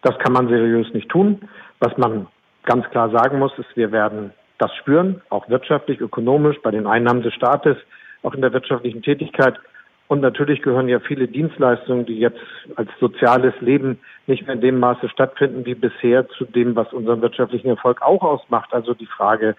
Das 0.02 0.18
kann 0.18 0.32
man 0.32 0.48
seriös 0.48 0.92
nicht 0.94 1.08
tun. 1.08 1.40
Was 1.80 1.96
man 1.98 2.26
ganz 2.64 2.88
klar 2.90 3.10
sagen 3.10 3.38
muss, 3.38 3.52
ist, 3.58 3.76
wir 3.76 3.92
werden 3.92 4.32
das 4.58 4.74
spüren, 4.76 5.20
auch 5.28 5.48
wirtschaftlich, 5.48 6.00
ökonomisch, 6.00 6.56
bei 6.62 6.70
den 6.70 6.86
Einnahmen 6.86 7.22
des 7.22 7.34
Staates, 7.34 7.76
auch 8.22 8.34
in 8.34 8.40
der 8.40 8.52
wirtschaftlichen 8.52 9.02
Tätigkeit. 9.02 9.54
Und 10.08 10.20
natürlich 10.20 10.62
gehören 10.62 10.88
ja 10.88 11.00
viele 11.00 11.26
Dienstleistungen, 11.26 12.06
die 12.06 12.18
jetzt 12.18 12.40
als 12.76 12.88
soziales 13.00 13.54
Leben 13.60 13.98
nicht 14.26 14.46
mehr 14.46 14.54
in 14.54 14.60
dem 14.60 14.78
Maße 14.78 15.08
stattfinden 15.08 15.66
wie 15.66 15.74
bisher, 15.74 16.28
zu 16.28 16.44
dem, 16.44 16.76
was 16.76 16.92
unseren 16.92 17.22
wirtschaftlichen 17.22 17.68
Erfolg 17.68 18.02
auch 18.02 18.22
ausmacht. 18.22 18.72
Also 18.72 18.94
die 18.94 19.06
Frage 19.06 19.56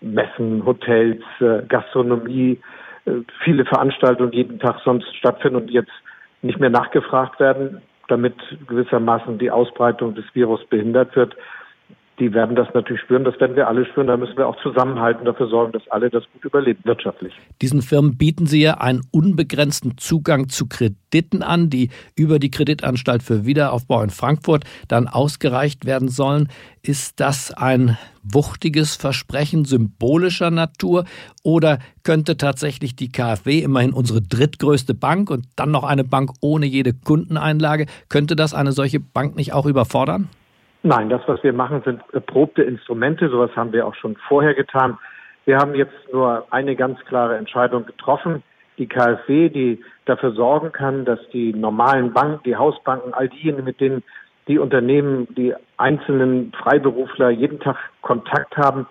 Messen, 0.00 0.64
Hotels, 0.66 1.22
äh, 1.40 1.62
Gastronomie, 1.68 2.60
äh, 3.06 3.12
viele 3.44 3.64
Veranstaltungen 3.64 4.32
jeden 4.32 4.58
Tag 4.58 4.80
sonst 4.84 5.14
stattfinden 5.16 5.56
und 5.56 5.70
jetzt 5.70 5.92
nicht 6.42 6.58
mehr 6.58 6.70
nachgefragt 6.70 7.38
werden, 7.38 7.80
damit 8.08 8.34
gewissermaßen 8.66 9.38
die 9.38 9.50
Ausbreitung 9.50 10.14
des 10.14 10.24
Virus 10.34 10.64
behindert 10.66 11.14
wird 11.16 11.36
die 12.18 12.32
werden 12.32 12.54
das 12.54 12.68
natürlich 12.74 13.02
spüren, 13.02 13.24
das 13.24 13.38
werden 13.40 13.56
wir 13.56 13.66
alle 13.66 13.84
spüren. 13.86 14.06
Da 14.06 14.16
müssen 14.16 14.36
wir 14.36 14.46
auch 14.46 14.60
zusammenhalten, 14.62 15.24
dafür 15.24 15.48
sorgen, 15.48 15.72
dass 15.72 15.82
alle 15.88 16.10
das 16.10 16.22
gut 16.32 16.44
überleben, 16.44 16.80
wirtschaftlich. 16.84 17.34
Diesen 17.60 17.82
Firmen 17.82 18.16
bieten 18.16 18.46
Sie 18.46 18.62
ja 18.62 18.74
einen 18.74 19.02
unbegrenzten 19.10 19.98
Zugang 19.98 20.48
zu 20.48 20.68
Krediten 20.68 21.42
an, 21.42 21.70
die 21.70 21.90
über 22.16 22.38
die 22.38 22.50
Kreditanstalt 22.50 23.22
für 23.22 23.46
Wiederaufbau 23.46 24.02
in 24.02 24.10
Frankfurt 24.10 24.64
dann 24.86 25.08
ausgereicht 25.08 25.86
werden 25.86 26.08
sollen. 26.08 26.48
Ist 26.82 27.18
das 27.18 27.52
ein 27.52 27.98
wuchtiges 28.22 28.94
Versprechen 28.94 29.64
symbolischer 29.64 30.50
Natur 30.50 31.04
oder 31.42 31.78
könnte 32.04 32.36
tatsächlich 32.36 32.94
die 32.94 33.10
KfW, 33.10 33.58
immerhin 33.58 33.92
unsere 33.92 34.22
drittgrößte 34.22 34.94
Bank 34.94 35.30
und 35.30 35.46
dann 35.56 35.72
noch 35.72 35.84
eine 35.84 36.04
Bank 36.04 36.30
ohne 36.40 36.66
jede 36.66 36.92
Kundeneinlage, 36.92 37.86
könnte 38.08 38.36
das 38.36 38.54
eine 38.54 38.72
solche 38.72 39.00
Bank 39.00 39.34
nicht 39.34 39.52
auch 39.52 39.66
überfordern? 39.66 40.28
Nein, 40.86 41.08
das, 41.08 41.22
was 41.26 41.42
wir 41.42 41.54
machen, 41.54 41.80
sind 41.82 42.02
erprobte 42.12 42.62
Instrumente. 42.62 43.30
Sowas 43.30 43.50
haben 43.56 43.72
wir 43.72 43.86
auch 43.86 43.94
schon 43.94 44.16
vorher 44.28 44.52
getan. 44.52 44.98
Wir 45.46 45.56
haben 45.56 45.74
jetzt 45.74 45.94
nur 46.12 46.46
eine 46.50 46.76
ganz 46.76 47.00
klare 47.06 47.38
Entscheidung 47.38 47.86
getroffen. 47.86 48.42
Die 48.76 48.86
KfW, 48.86 49.48
die 49.48 49.82
dafür 50.04 50.32
sorgen 50.32 50.72
kann, 50.72 51.06
dass 51.06 51.20
die 51.32 51.54
normalen 51.54 52.12
Banken, 52.12 52.42
die 52.44 52.56
Hausbanken, 52.56 53.14
all 53.14 53.30
diejenigen, 53.30 53.64
mit 53.64 53.80
denen 53.80 54.02
die 54.46 54.58
Unternehmen, 54.58 55.26
die 55.34 55.54
einzelnen 55.78 56.52
Freiberufler 56.52 57.30
jeden 57.30 57.60
Tag 57.60 57.78
Kontakt 58.02 58.54
haben, 58.58 58.86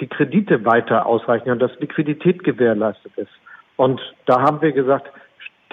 die 0.00 0.06
Kredite 0.06 0.64
weiter 0.64 1.04
ausreichen 1.04 1.50
und 1.50 1.58
dass 1.58 1.76
Liquidität 1.80 2.44
gewährleistet 2.44 3.10
ist. 3.16 3.32
Und 3.74 4.00
da 4.26 4.40
haben 4.40 4.62
wir 4.62 4.70
gesagt, 4.70 5.10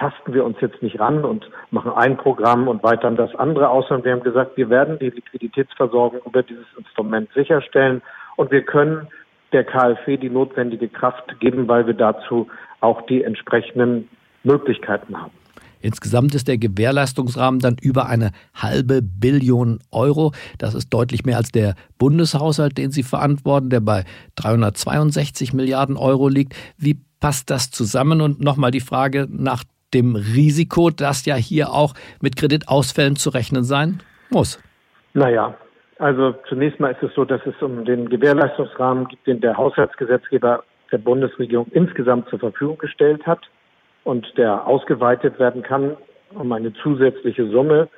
tasten 0.02 0.34
wir 0.34 0.44
uns 0.44 0.58
jetzt 0.62 0.82
nicht 0.82 1.00
ran 1.00 1.24
und 1.24 1.48
machen 1.70 1.92
ein 1.92 2.18
Programm 2.18 2.68
und 2.68 2.82
weitern 2.82 3.16
das 3.16 3.36
andere 3.36 3.70
aus, 3.70 3.88
sondern 3.88 4.06
wir 4.06 4.12
haben 4.14 4.24
gesagt, 4.24 4.58
wir 4.58 4.70
werden 4.70 4.98
die 4.98 5.12
Liquiditätsversorgung 5.12 6.22
über 6.26 6.42
dieses 6.42 6.66
Instrument 6.76 7.30
sicherstellen 7.36 8.02
und 8.36 8.50
wir 8.50 8.64
können 8.64 9.08
der 9.54 9.64
KfW 9.64 10.18
die 10.18 10.30
notwendige 10.32 10.88
Kraft 10.88 11.40
geben, 11.40 11.68
weil 11.68 11.86
wir 11.86 11.94
dazu 11.94 12.48
auch 12.80 13.04
die 13.04 13.24
entsprechenden 13.24 14.10
Möglichkeiten 14.44 15.22
haben. 15.22 15.32
Insgesamt 15.82 16.34
ist 16.34 16.48
der 16.48 16.58
Gewährleistungsrahmen 16.58 17.60
dann 17.60 17.76
über 17.80 18.08
eine 18.08 18.32
halbe 18.56 19.02
Billion 19.04 19.80
Euro. 19.92 20.32
Das 20.58 20.74
ist 20.74 20.90
deutlich 20.90 21.26
mehr 21.26 21.38
als 21.38 21.52
der 21.52 21.76
Bundeshaushalt, 22.00 22.78
den 22.78 22.92
Sie 22.92 23.04
verantworten, 23.04 23.70
der 23.70 23.82
bei 23.82 24.06
362 24.36 25.54
Milliarden 25.54 25.98
Euro 25.98 26.28
liegt. 26.28 26.56
Wie 26.78 27.00
passt 27.20 27.50
das 27.50 27.72
zusammen? 27.72 28.22
Und 28.22 28.42
nochmal 28.42 28.72
die 28.72 28.80
Frage 28.80 29.28
nach 29.30 29.64
dem 29.94 30.16
Risiko, 30.16 30.90
dass 30.90 31.26
ja 31.26 31.36
hier 31.36 31.72
auch 31.72 31.94
mit 32.22 32.36
Kreditausfällen 32.36 33.16
zu 33.16 33.30
rechnen 33.30 33.64
sein 33.64 34.00
muss? 34.30 34.62
Naja, 35.14 35.56
also 36.00 36.34
zunächst 36.48 36.80
mal 36.80 36.92
ist 36.92 37.04
es 37.04 37.14
so, 37.14 37.26
dass 37.26 37.42
es 37.46 37.62
um 37.62 37.86
den 37.86 38.10
Gewährleistungsrahmen 38.10 39.08
gibt, 39.08 39.28
den 39.28 39.42
der 39.42 39.58
Haushaltsgesetzgeber 39.58 40.64
der 40.92 40.98
Bundesregierung 40.98 41.68
insgesamt 41.72 42.30
zur 42.30 42.40
Verfügung 42.40 42.78
gestellt 42.78 43.26
hat 43.26 43.42
und 44.04 44.26
der 44.38 44.66
ausgeweitet 44.68 45.40
werden 45.40 45.64
kann 45.64 45.96
um 46.34 46.52
eine 46.52 46.74
zusätzliche 46.74 47.48
Summe. 47.50 47.90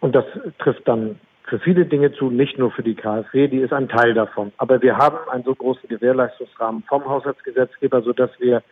Und 0.00 0.14
das 0.14 0.24
trifft 0.58 0.86
dann 0.86 1.18
für 1.44 1.58
viele 1.58 1.86
Dinge 1.86 2.12
zu, 2.12 2.30
nicht 2.30 2.58
nur 2.58 2.70
für 2.72 2.82
die 2.82 2.94
KfW, 2.94 3.48
die 3.48 3.58
ist 3.58 3.72
ein 3.72 3.88
Teil 3.88 4.14
davon. 4.14 4.52
Aber 4.58 4.82
wir 4.82 4.96
haben 4.96 5.16
einen 5.30 5.44
so 5.44 5.54
großen 5.54 5.88
Gewährleistungsrahmen 5.88 6.82
vom 6.88 7.04
Haushaltsgesetzgeber, 7.04 8.02
sodass 8.02 8.30
wir 8.38 8.62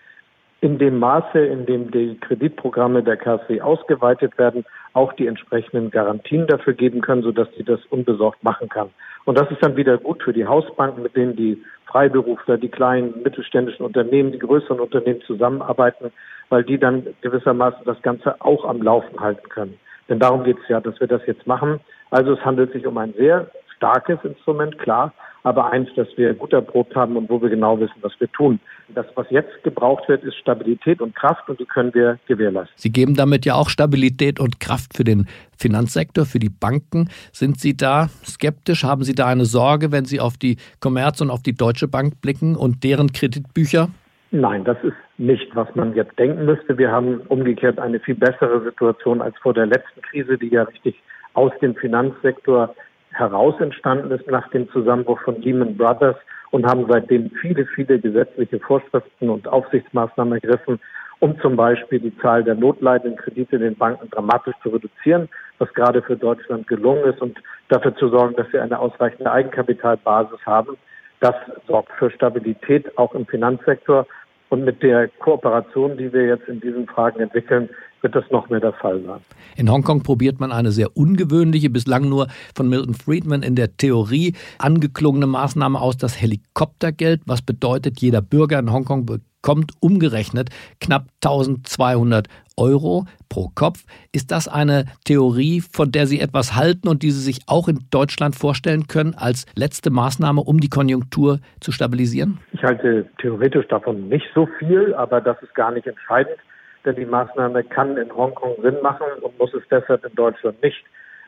in 0.64 0.78
dem 0.78 0.98
Maße, 0.98 1.38
in 1.38 1.66
dem 1.66 1.90
die 1.90 2.16
Kreditprogramme 2.22 3.02
der 3.02 3.18
KfW 3.18 3.60
ausgeweitet 3.60 4.38
werden, 4.38 4.64
auch 4.94 5.12
die 5.12 5.26
entsprechenden 5.26 5.90
Garantien 5.90 6.46
dafür 6.46 6.72
geben 6.72 7.02
können, 7.02 7.22
sodass 7.22 7.48
sie 7.54 7.64
das 7.64 7.84
unbesorgt 7.90 8.42
machen 8.42 8.70
kann. 8.70 8.88
Und 9.26 9.38
das 9.38 9.50
ist 9.50 9.62
dann 9.62 9.76
wieder 9.76 9.98
gut 9.98 10.22
für 10.22 10.32
die 10.32 10.46
Hausbanken, 10.46 11.02
mit 11.02 11.14
denen 11.16 11.36
die 11.36 11.62
Freiberufler, 11.84 12.56
die 12.56 12.70
kleinen 12.70 13.22
mittelständischen 13.22 13.84
Unternehmen, 13.84 14.32
die 14.32 14.38
größeren 14.38 14.80
Unternehmen 14.80 15.20
zusammenarbeiten, 15.26 16.10
weil 16.48 16.64
die 16.64 16.78
dann 16.78 17.08
gewissermaßen 17.20 17.84
das 17.84 18.00
Ganze 18.00 18.40
auch 18.40 18.64
am 18.64 18.80
Laufen 18.80 19.20
halten 19.20 19.46
können. 19.50 19.78
Denn 20.08 20.18
darum 20.18 20.44
geht 20.44 20.56
es 20.62 20.68
ja, 20.68 20.80
dass 20.80 20.98
wir 20.98 21.08
das 21.08 21.20
jetzt 21.26 21.46
machen. 21.46 21.78
Also 22.10 22.32
es 22.32 22.42
handelt 22.42 22.72
sich 22.72 22.86
um 22.86 22.96
ein 22.96 23.12
sehr 23.18 23.50
starkes 23.76 24.18
Instrument, 24.22 24.78
klar, 24.78 25.12
aber 25.44 25.70
eins, 25.70 25.88
das 25.94 26.08
wir 26.16 26.32
gut 26.32 26.54
erprobt 26.54 26.96
haben 26.96 27.16
und 27.16 27.28
wo 27.28 27.40
wir 27.40 27.50
genau 27.50 27.78
wissen, 27.78 27.94
was 28.00 28.12
wir 28.18 28.32
tun. 28.32 28.58
Das, 28.94 29.06
was 29.14 29.26
jetzt 29.28 29.62
gebraucht 29.62 30.08
wird, 30.08 30.24
ist 30.24 30.36
Stabilität 30.36 31.02
und 31.02 31.14
Kraft 31.14 31.48
und 31.50 31.60
die 31.60 31.66
können 31.66 31.92
wir 31.92 32.18
gewährleisten. 32.26 32.74
Sie 32.76 32.90
geben 32.90 33.14
damit 33.14 33.44
ja 33.44 33.54
auch 33.54 33.68
Stabilität 33.68 34.40
und 34.40 34.58
Kraft 34.58 34.96
für 34.96 35.04
den 35.04 35.26
Finanzsektor, 35.56 36.24
für 36.24 36.38
die 36.38 36.48
Banken. 36.48 37.10
Sind 37.30 37.60
Sie 37.60 37.76
da 37.76 38.08
skeptisch? 38.24 38.84
Haben 38.84 39.04
Sie 39.04 39.14
da 39.14 39.26
eine 39.26 39.44
Sorge, 39.44 39.92
wenn 39.92 40.06
Sie 40.06 40.18
auf 40.18 40.38
die 40.38 40.56
Commerz 40.80 41.20
und 41.20 41.30
auf 41.30 41.42
die 41.42 41.54
Deutsche 41.54 41.88
Bank 41.88 42.22
blicken 42.22 42.56
und 42.56 42.82
deren 42.82 43.12
Kreditbücher? 43.12 43.90
Nein, 44.30 44.64
das 44.64 44.78
ist 44.82 44.96
nicht, 45.18 45.54
was 45.54 45.68
man 45.74 45.94
jetzt 45.94 46.18
denken 46.18 46.46
müsste. 46.46 46.78
Wir 46.78 46.90
haben 46.90 47.20
umgekehrt 47.28 47.78
eine 47.78 48.00
viel 48.00 48.16
bessere 48.16 48.64
Situation 48.64 49.20
als 49.20 49.36
vor 49.42 49.52
der 49.52 49.66
letzten 49.66 50.00
Krise, 50.02 50.38
die 50.38 50.48
ja 50.48 50.62
richtig 50.64 50.96
aus 51.34 51.52
dem 51.60 51.76
Finanzsektor 51.76 52.74
heraus 53.14 53.54
entstanden 53.60 54.10
ist 54.10 54.26
nach 54.30 54.48
dem 54.50 54.68
Zusammenbruch 54.70 55.20
von 55.20 55.40
Lehman 55.40 55.76
Brothers 55.76 56.16
und 56.50 56.66
haben 56.66 56.86
seitdem 56.88 57.30
viele, 57.40 57.66
viele 57.66 57.98
gesetzliche 57.98 58.60
Vorschriften 58.60 59.30
und 59.30 59.48
Aufsichtsmaßnahmen 59.48 60.34
ergriffen, 60.34 60.80
um 61.20 61.38
zum 61.40 61.56
Beispiel 61.56 62.00
die 62.00 62.16
Zahl 62.18 62.44
der 62.44 62.54
notleidenden 62.54 63.16
Kredite 63.16 63.56
in 63.56 63.62
den 63.62 63.76
Banken 63.76 64.10
dramatisch 64.10 64.54
zu 64.62 64.68
reduzieren, 64.68 65.28
was 65.58 65.72
gerade 65.74 66.02
für 66.02 66.16
Deutschland 66.16 66.66
gelungen 66.66 67.04
ist 67.04 67.20
und 67.20 67.38
dafür 67.68 67.94
zu 67.96 68.08
sorgen, 68.08 68.36
dass 68.36 68.52
wir 68.52 68.62
eine 68.62 68.78
ausreichende 68.78 69.30
Eigenkapitalbasis 69.30 70.44
haben. 70.44 70.76
Das 71.20 71.34
sorgt 71.66 71.90
für 71.98 72.10
Stabilität 72.10 72.96
auch 72.98 73.14
im 73.14 73.26
Finanzsektor. 73.26 74.06
Und 74.50 74.64
mit 74.64 74.82
der 74.82 75.08
Kooperation, 75.08 75.96
die 75.96 76.12
wir 76.12 76.26
jetzt 76.26 76.46
in 76.48 76.60
diesen 76.60 76.86
Fragen 76.86 77.20
entwickeln, 77.20 77.70
wird 78.04 78.14
das 78.14 78.30
noch 78.30 78.48
mehr 78.48 78.60
der 78.60 78.74
Fall 78.74 79.02
sein. 79.02 79.20
In 79.56 79.70
Hongkong 79.70 80.02
probiert 80.02 80.38
man 80.38 80.52
eine 80.52 80.70
sehr 80.70 80.96
ungewöhnliche, 80.96 81.70
bislang 81.70 82.08
nur 82.08 82.28
von 82.54 82.68
Milton 82.68 82.94
Friedman 82.94 83.42
in 83.42 83.56
der 83.56 83.76
Theorie 83.76 84.34
angeklungene 84.58 85.26
Maßnahme 85.26 85.80
aus, 85.80 85.96
das 85.96 86.20
Helikoptergeld. 86.20 87.22
Was 87.26 87.42
bedeutet, 87.42 88.00
jeder 88.00 88.22
Bürger 88.22 88.58
in 88.60 88.72
Hongkong 88.72 89.06
bekommt 89.06 89.72
umgerechnet 89.80 90.50
knapp 90.80 91.06
1200 91.24 92.28
Euro 92.56 93.06
pro 93.28 93.50
Kopf. 93.54 93.84
Ist 94.12 94.30
das 94.30 94.46
eine 94.46 94.84
Theorie, 95.04 95.60
von 95.60 95.90
der 95.90 96.06
Sie 96.06 96.20
etwas 96.20 96.54
halten 96.54 96.86
und 96.88 97.02
die 97.02 97.10
Sie 97.10 97.20
sich 97.20 97.40
auch 97.46 97.66
in 97.66 97.80
Deutschland 97.90 98.36
vorstellen 98.36 98.86
können 98.86 99.14
als 99.14 99.46
letzte 99.56 99.90
Maßnahme, 99.90 100.40
um 100.40 100.60
die 100.60 100.68
Konjunktur 100.68 101.40
zu 101.60 101.72
stabilisieren? 101.72 102.38
Ich 102.52 102.62
halte 102.62 103.06
theoretisch 103.18 103.66
davon 103.68 104.08
nicht 104.08 104.26
so 104.34 104.48
viel, 104.58 104.94
aber 104.94 105.20
das 105.20 105.36
ist 105.42 105.54
gar 105.54 105.72
nicht 105.72 105.86
entscheidend 105.86 106.36
denn 106.84 106.96
die 106.96 107.06
Maßnahme 107.06 107.64
kann 107.64 107.96
in 107.96 108.14
Hongkong 108.14 108.56
Sinn 108.62 108.76
machen 108.82 109.06
und 109.22 109.38
muss 109.38 109.54
es 109.54 109.62
deshalb 109.70 110.04
in 110.04 110.14
Deutschland 110.14 110.62
nicht. 110.62 110.84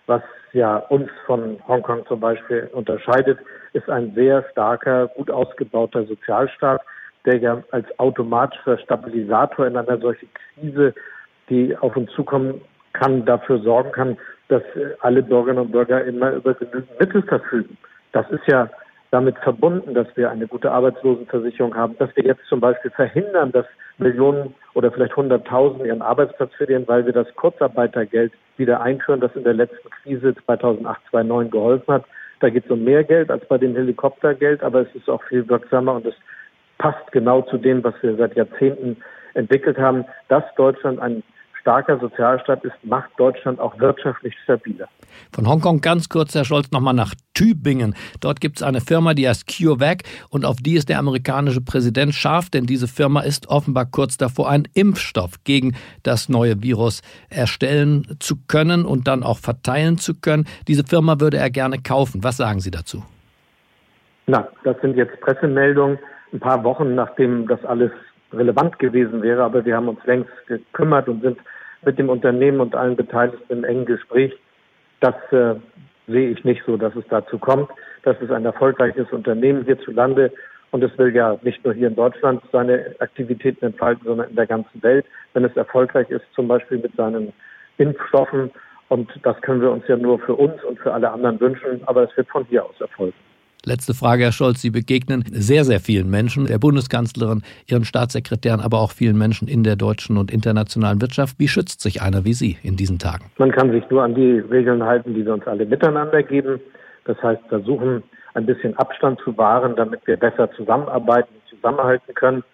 Was 0.06 0.22
ja 0.52 0.76
uns 0.76 1.08
von 1.26 1.58
Hongkong 1.66 2.06
zum 2.06 2.20
Beispiel 2.20 2.68
unterscheidet, 2.72 3.38
ist 3.72 3.88
ein 3.90 4.12
sehr 4.14 4.44
starker, 4.52 5.08
gut 5.08 5.30
ausgebauter 5.30 6.04
Sozialstaat, 6.04 6.80
der 7.24 7.38
ja 7.38 7.62
als 7.72 7.86
automatischer 7.98 8.78
Stabilisator 8.78 9.66
in 9.66 9.76
einer 9.76 9.98
solchen 9.98 10.28
Krise, 10.54 10.94
die 11.48 11.76
auf 11.76 11.96
uns 11.96 12.10
zukommen 12.12 12.60
kann, 12.92 13.24
dafür 13.24 13.58
sorgen 13.58 13.92
kann, 13.92 14.16
dass 14.48 14.62
alle 15.00 15.22
Bürgerinnen 15.22 15.66
und 15.66 15.72
Bürger 15.72 16.04
immer 16.04 16.32
über 16.32 16.54
genügend 16.54 17.00
Mittel 17.00 17.22
verfügen. 17.22 17.76
Das 18.12 18.30
ist 18.30 18.46
ja 18.46 18.70
damit 19.16 19.38
verbunden, 19.38 19.94
dass 19.94 20.06
wir 20.14 20.30
eine 20.30 20.46
gute 20.46 20.70
Arbeitslosenversicherung 20.70 21.74
haben, 21.74 21.96
dass 21.96 22.14
wir 22.16 22.24
jetzt 22.24 22.44
zum 22.50 22.60
Beispiel 22.60 22.90
verhindern, 22.90 23.50
dass 23.50 23.64
Millionen 23.96 24.54
oder 24.74 24.92
vielleicht 24.92 25.16
Hunderttausend 25.16 25.86
ihren 25.86 26.02
Arbeitsplatz 26.02 26.52
verlieren, 26.54 26.84
weil 26.86 27.06
wir 27.06 27.14
das 27.14 27.34
Kurzarbeitergeld 27.34 28.30
wieder 28.58 28.82
einführen, 28.82 29.20
das 29.20 29.34
in 29.34 29.44
der 29.44 29.54
letzten 29.54 29.88
Krise 29.88 30.34
2008, 30.44 31.00
2009 31.08 31.50
geholfen 31.50 31.94
hat. 31.94 32.04
Da 32.40 32.50
geht 32.50 32.66
es 32.66 32.70
um 32.70 32.84
mehr 32.84 33.04
Geld 33.04 33.30
als 33.30 33.42
bei 33.48 33.56
dem 33.56 33.74
Helikoptergeld, 33.74 34.62
aber 34.62 34.82
es 34.82 34.94
ist 34.94 35.08
auch 35.08 35.22
viel 35.22 35.48
wirksamer 35.48 35.94
und 35.94 36.04
es 36.04 36.14
passt 36.76 37.10
genau 37.12 37.40
zu 37.40 37.56
dem, 37.56 37.82
was 37.82 37.94
wir 38.02 38.16
seit 38.16 38.36
Jahrzehnten 38.36 38.98
entwickelt 39.32 39.78
haben, 39.78 40.04
dass 40.28 40.44
Deutschland 40.56 41.00
ein 41.00 41.22
starker 41.66 41.98
Sozialstaat 41.98 42.64
ist, 42.64 42.76
macht 42.84 43.10
Deutschland 43.16 43.58
auch 43.58 43.76
wirtschaftlich 43.80 44.32
stabiler. 44.44 44.86
Von 45.32 45.48
Hongkong 45.48 45.80
ganz 45.80 46.08
kurz, 46.08 46.32
Herr 46.36 46.44
Scholz, 46.44 46.70
nochmal 46.70 46.94
nach 46.94 47.12
Tübingen. 47.34 47.96
Dort 48.20 48.40
gibt 48.40 48.58
es 48.58 48.62
eine 48.62 48.80
Firma, 48.80 49.14
die 49.14 49.28
heißt 49.28 49.48
CureVac 49.48 50.04
und 50.30 50.44
auf 50.44 50.58
die 50.58 50.74
ist 50.74 50.88
der 50.88 51.00
amerikanische 51.00 51.60
Präsident 51.60 52.14
scharf, 52.14 52.50
denn 52.50 52.66
diese 52.66 52.86
Firma 52.86 53.22
ist 53.22 53.48
offenbar 53.48 53.86
kurz 53.86 54.16
davor, 54.16 54.48
einen 54.48 54.68
Impfstoff 54.74 55.42
gegen 55.42 55.74
das 56.04 56.28
neue 56.28 56.62
Virus 56.62 57.02
erstellen 57.30 58.16
zu 58.20 58.36
können 58.46 58.84
und 58.84 59.08
dann 59.08 59.24
auch 59.24 59.38
verteilen 59.38 59.98
zu 59.98 60.14
können. 60.14 60.46
Diese 60.68 60.84
Firma 60.84 61.18
würde 61.18 61.38
er 61.38 61.50
gerne 61.50 61.78
kaufen. 61.82 62.22
Was 62.22 62.36
sagen 62.36 62.60
Sie 62.60 62.70
dazu? 62.70 63.02
Na, 64.28 64.46
das 64.62 64.80
sind 64.82 64.96
jetzt 64.96 65.20
Pressemeldungen, 65.20 65.98
ein 66.32 66.38
paar 66.38 66.62
Wochen 66.62 66.94
nachdem 66.94 67.48
das 67.48 67.64
alles 67.64 67.90
relevant 68.32 68.78
gewesen 68.78 69.22
wäre, 69.22 69.42
aber 69.42 69.64
wir 69.64 69.74
haben 69.74 69.88
uns 69.88 70.04
längst 70.04 70.30
gekümmert 70.46 71.08
und 71.08 71.22
sind 71.22 71.38
mit 71.86 71.98
dem 71.98 72.10
Unternehmen 72.10 72.60
und 72.60 72.74
allen 72.74 72.96
Beteiligten 72.96 73.50
im 73.50 73.64
engen 73.64 73.86
Gespräch. 73.86 74.32
Das 75.00 75.14
äh, 75.30 75.54
sehe 76.06 76.30
ich 76.30 76.44
nicht 76.44 76.62
so, 76.66 76.76
dass 76.76 76.94
es 76.96 77.04
dazu 77.08 77.38
kommt. 77.38 77.70
Das 78.02 78.20
ist 78.20 78.30
ein 78.30 78.44
erfolgreiches 78.44 79.10
Unternehmen 79.12 79.64
hierzulande 79.64 80.32
und 80.72 80.82
es 80.82 80.96
will 80.98 81.14
ja 81.14 81.38
nicht 81.42 81.64
nur 81.64 81.72
hier 81.72 81.88
in 81.88 81.96
Deutschland 81.96 82.42
seine 82.52 82.94
Aktivitäten 82.98 83.64
entfalten, 83.64 84.04
sondern 84.04 84.28
in 84.30 84.36
der 84.36 84.46
ganzen 84.46 84.82
Welt, 84.82 85.06
wenn 85.32 85.44
es 85.44 85.56
erfolgreich 85.56 86.10
ist, 86.10 86.24
zum 86.34 86.48
Beispiel 86.48 86.78
mit 86.78 86.94
seinen 86.96 87.32
Impfstoffen. 87.78 88.50
Und 88.88 89.10
das 89.22 89.40
können 89.40 89.60
wir 89.60 89.70
uns 89.70 89.86
ja 89.88 89.96
nur 89.96 90.18
für 90.18 90.34
uns 90.34 90.62
und 90.64 90.78
für 90.78 90.92
alle 90.92 91.10
anderen 91.10 91.40
wünschen, 91.40 91.80
aber 91.86 92.02
es 92.02 92.16
wird 92.16 92.28
von 92.28 92.44
hier 92.48 92.64
aus 92.64 92.80
erfolgen. 92.80 93.14
Letzte 93.68 93.94
Frage, 93.94 94.22
Herr 94.22 94.30
Scholz. 94.30 94.62
Sie 94.62 94.70
begegnen 94.70 95.24
sehr, 95.28 95.64
sehr 95.64 95.80
vielen 95.80 96.08
Menschen, 96.08 96.46
der 96.46 96.58
Bundeskanzlerin, 96.60 97.42
Ihren 97.66 97.84
Staatssekretären, 97.84 98.60
aber 98.60 98.78
auch 98.78 98.92
vielen 98.92 99.18
Menschen 99.18 99.48
in 99.48 99.64
der 99.64 99.74
deutschen 99.74 100.18
und 100.18 100.30
internationalen 100.30 101.00
Wirtschaft. 101.00 101.40
Wie 101.40 101.48
schützt 101.48 101.80
sich 101.80 102.00
einer 102.00 102.24
wie 102.24 102.32
Sie 102.32 102.58
in 102.62 102.76
diesen 102.76 103.00
Tagen? 103.00 103.24
Man 103.38 103.50
kann 103.50 103.72
sich 103.72 103.82
nur 103.90 104.04
an 104.04 104.14
die 104.14 104.38
Regeln 104.38 104.84
halten, 104.84 105.14
die 105.14 105.26
wir 105.26 105.34
uns 105.34 105.48
alle 105.48 105.66
miteinander 105.66 106.22
geben. 106.22 106.60
Das 107.06 107.20
heißt, 107.20 107.42
versuchen, 107.48 108.04
ein 108.34 108.46
bisschen 108.46 108.76
Abstand 108.76 109.18
zu 109.24 109.36
wahren, 109.36 109.74
damit 109.74 110.06
wir 110.06 110.16
besser 110.16 110.48
zusammenarbeiten 110.52 111.34
und 111.34 111.56
zusammenhalten 111.56 112.14
können. 112.14 112.44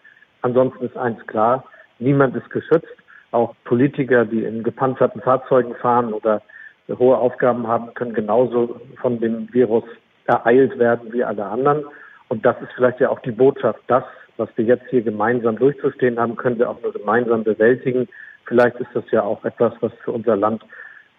Ansonsten 0.40 0.82
ist 0.86 0.96
eins 0.96 1.18
klar, 1.26 1.62
niemand 1.98 2.34
ist 2.36 2.48
geschützt. 2.48 2.96
Auch 3.32 3.54
Politiker, 3.64 4.24
die 4.24 4.44
in 4.44 4.62
gepanzerten 4.62 5.20
Fahrzeugen 5.20 5.74
fahren 5.74 6.14
oder 6.14 6.40
hohe 6.88 7.18
Aufgaben 7.18 7.66
haben, 7.66 7.92
können 7.92 8.14
genauso 8.14 8.80
von 9.02 9.20
dem 9.20 9.52
Virus 9.52 9.84
ereilt 10.26 10.78
werden 10.78 11.12
wie 11.12 11.24
alle 11.24 11.44
anderen. 11.44 11.84
Und 12.28 12.44
das 12.44 12.56
ist 12.62 12.72
vielleicht 12.74 13.00
ja 13.00 13.10
auch 13.10 13.20
die 13.20 13.32
Botschaft. 13.32 13.80
Das, 13.88 14.04
was 14.36 14.48
wir 14.56 14.64
jetzt 14.64 14.88
hier 14.90 15.02
gemeinsam 15.02 15.56
durchzustehen 15.56 16.18
haben, 16.18 16.36
können 16.36 16.58
wir 16.58 16.70
auch 16.70 16.80
nur 16.82 16.92
gemeinsam 16.92 17.44
bewältigen. 17.44 18.08
Vielleicht 18.46 18.76
ist 18.76 18.90
das 18.94 19.04
ja 19.10 19.22
auch 19.22 19.44
etwas, 19.44 19.74
was 19.80 19.92
für 20.04 20.12
unser 20.12 20.36
Land 20.36 20.64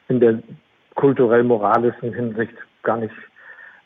in 0.07 0.19
der 0.19 0.39
kulturell-moralischen 0.95 2.13
Hinsicht 2.13 2.53
gar 2.83 2.97
nicht 2.97 3.13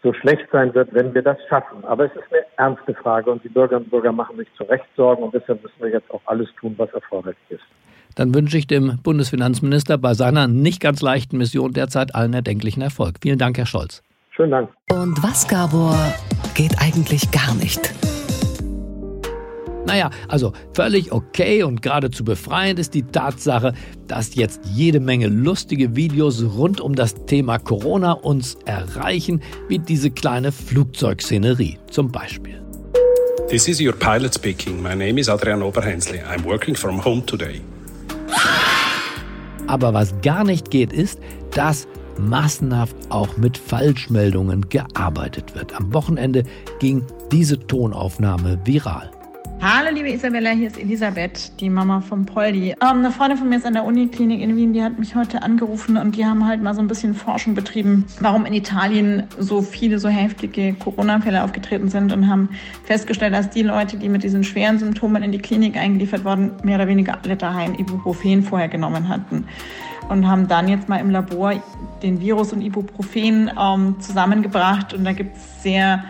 so 0.04 0.14
schlecht 0.14 0.48
sein 0.52 0.74
wird, 0.74 0.94
wenn 0.94 1.14
wir 1.14 1.22
das 1.22 1.38
schaffen. 1.50 1.84
Aber 1.86 2.06
es 2.06 2.12
ist 2.12 2.32
eine 2.32 2.46
ernste 2.58 2.94
Frage 2.94 3.32
und 3.32 3.44
die 3.44 3.50
Bürgerinnen 3.50 3.86
und 3.86 3.92
Bürger 3.92 4.12
machen 4.12 4.38
sich 4.38 4.48
zu 4.56 4.64
Recht 4.64 4.86
Sorgen 4.96 5.24
und 5.24 5.34
deshalb 5.34 5.62
müssen 5.64 5.80
wir 5.80 5.90
jetzt 5.90 6.10
auch 6.12 6.22
alles 6.26 6.48
tun, 6.60 6.76
was 6.78 6.92
erforderlich 6.94 7.38
ist. 7.50 7.64
Dann 8.16 8.34
wünsche 8.34 8.58
ich 8.58 8.68
dem 8.68 8.98
Bundesfinanzminister 9.04 9.98
bei 9.98 10.14
seiner 10.14 10.48
nicht 10.48 10.82
ganz 10.82 11.02
leichten 11.02 11.38
Mission 11.38 11.74
derzeit 11.74 12.16
allen 12.16 12.34
erdenklichen 12.34 12.82
Erfolg. 12.82 13.18
Vielen 13.22 13.38
Dank, 13.38 13.58
Herr 13.58 13.68
Scholz. 13.68 14.02
Schönen 14.38 14.52
Dank. 14.52 14.70
Und 14.92 15.22
was, 15.24 15.48
Gabor, 15.48 15.98
geht 16.54 16.80
eigentlich 16.80 17.32
gar 17.32 17.56
nicht? 17.56 17.92
Naja, 19.88 20.12
also 20.28 20.54
völlig 20.74 21.12
okay 21.12 21.64
und 21.64 21.82
geradezu 21.82 22.24
befreiend 22.24 22.78
ist 22.78 22.94
die 22.94 23.02
Tatsache, 23.02 23.74
dass 24.06 24.36
jetzt 24.36 24.62
jede 24.66 25.00
Menge 25.00 25.28
lustige 25.28 25.96
Videos 25.96 26.44
rund 26.44 26.80
um 26.82 26.94
das 26.94 27.16
Thema 27.26 27.58
Corona 27.58 28.12
uns 28.12 28.56
erreichen, 28.66 29.42
wie 29.70 29.80
diese 29.80 30.12
kleine 30.12 30.52
Flugzeugszenerie 30.52 31.80
zum 31.90 32.12
Beispiel. 32.12 32.62
This 33.50 33.68
is 33.68 33.82
your 33.82 33.94
pilot 33.94 34.36
speaking. 34.36 34.84
My 34.84 34.94
name 34.94 35.20
is 35.20 35.30
Adrian 35.30 35.64
Oberhensli. 35.64 36.20
I'm 36.22 36.44
working 36.46 36.76
from 36.76 37.04
home 37.04 37.26
today. 37.26 37.62
Aber 39.66 39.94
was 39.94 40.14
gar 40.22 40.44
nicht 40.44 40.70
geht, 40.70 40.94
ist, 40.94 41.20
dass 41.52 41.88
massenhaft 42.20 42.96
auch 43.10 43.38
mit 43.38 43.58
Falschmeldungen 43.58 44.70
gearbeitet 44.70 45.56
wird. 45.56 45.76
Am 45.76 45.94
Wochenende 45.94 46.44
ging 46.80 47.04
diese 47.32 47.60
Tonaufnahme 47.60 48.60
viral. 48.66 49.12
Hallo 49.60 49.90
liebe 49.92 50.12
Isabella, 50.12 50.52
hier 50.52 50.68
ist 50.68 50.78
Elisabeth, 50.78 51.52
die 51.60 51.70
Mama 51.72 52.00
von 52.00 52.28
Poldi. 52.28 52.74
Ähm, 52.74 52.78
eine 52.80 53.12
Freundin 53.12 53.40
von 53.40 53.50
mir 53.50 53.58
ist 53.58 53.66
an 53.66 53.74
der 53.74 53.86
Uniklinik 53.86 54.40
in 54.40 54.56
Wien, 54.56 54.72
die 54.72 54.84
hat 54.84 55.00
mich 55.00 55.16
heute 55.16 55.42
angerufen 55.42 55.98
und 55.98 56.16
die 56.16 56.28
haben 56.28 56.46
halt 56.46 56.62
mal 56.62 56.76
so 56.76 56.82
ein 56.82 56.88
bisschen 56.88 57.16
Forschung 57.16 57.56
betrieben, 57.56 58.06
warum 58.20 58.46
in 58.46 58.54
Italien 58.54 59.24
so 59.40 59.64
viele 59.64 59.98
so 59.98 60.10
heftige 60.10 60.76
Corona-Fälle 60.76 61.44
aufgetreten 61.44 61.90
sind 61.90 62.14
und 62.14 62.28
haben 62.28 62.50
festgestellt, 62.84 63.34
dass 63.34 63.50
die 63.50 63.64
Leute, 63.64 63.98
die 63.98 64.10
mit 64.10 64.22
diesen 64.22 64.44
schweren 64.44 64.78
Symptomen 64.78 65.24
in 65.24 65.32
die 65.32 65.40
Klinik 65.40 65.76
eingeliefert 65.76 66.24
wurden, 66.24 66.52
mehr 66.64 66.76
oder 66.76 66.88
weniger 66.88 67.18
alle 67.24 67.36
daheim 67.36 67.74
Ibuprofen 67.74 68.44
vorher 68.44 68.68
genommen 68.68 69.10
hatten 69.10 69.46
und 70.10 70.28
haben 70.28 70.48
dann 70.48 70.68
jetzt 70.68 70.90
mal 70.90 70.98
im 70.98 71.10
Labor 71.10 71.54
den 72.02 72.22
Virus 72.22 72.54
und 72.54 72.62
Ibuprofen 72.62 73.52
ähm, 73.60 73.96
zusammengebracht 74.00 74.94
und 74.94 75.04
da 75.06 75.14
gibt 75.14 75.36
es 75.36 75.64
sehr 75.64 76.04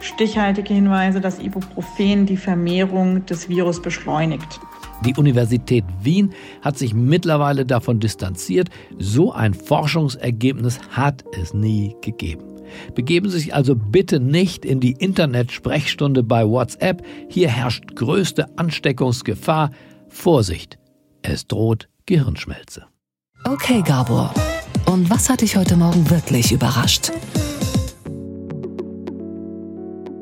stichhaltige 0.00 0.74
Hinweise, 0.74 1.20
dass 1.20 1.38
Ibuprofen 1.38 2.26
die 2.26 2.36
Vermehrung 2.36 3.24
des 3.26 3.48
Virus 3.48 3.80
beschleunigt. 3.80 4.60
Die 5.04 5.14
Universität 5.14 5.84
Wien 6.00 6.32
hat 6.60 6.78
sich 6.78 6.94
mittlerweile 6.94 7.66
davon 7.66 7.98
distanziert. 7.98 8.68
So 8.98 9.32
ein 9.32 9.52
Forschungsergebnis 9.52 10.78
hat 10.90 11.24
es 11.40 11.54
nie 11.54 11.96
gegeben. 12.02 12.44
Begeben 12.94 13.28
Sie 13.28 13.38
sich 13.38 13.54
also 13.54 13.74
bitte 13.74 14.20
nicht 14.20 14.64
in 14.64 14.80
die 14.80 14.92
Internet-Sprechstunde 14.92 16.22
bei 16.22 16.46
WhatsApp. 16.46 17.04
Hier 17.28 17.48
herrscht 17.48 17.96
größte 17.96 18.46
Ansteckungsgefahr. 18.56 19.70
Vorsicht, 20.08 20.78
es 21.22 21.46
droht 21.46 21.88
Gehirnschmelze. 22.06 22.91
Okay, 23.52 23.82
Gabor. 23.82 24.32
Und 24.86 25.10
was 25.10 25.28
hat 25.28 25.42
dich 25.42 25.56
heute 25.56 25.76
Morgen 25.76 26.08
wirklich 26.08 26.52
überrascht? 26.52 27.12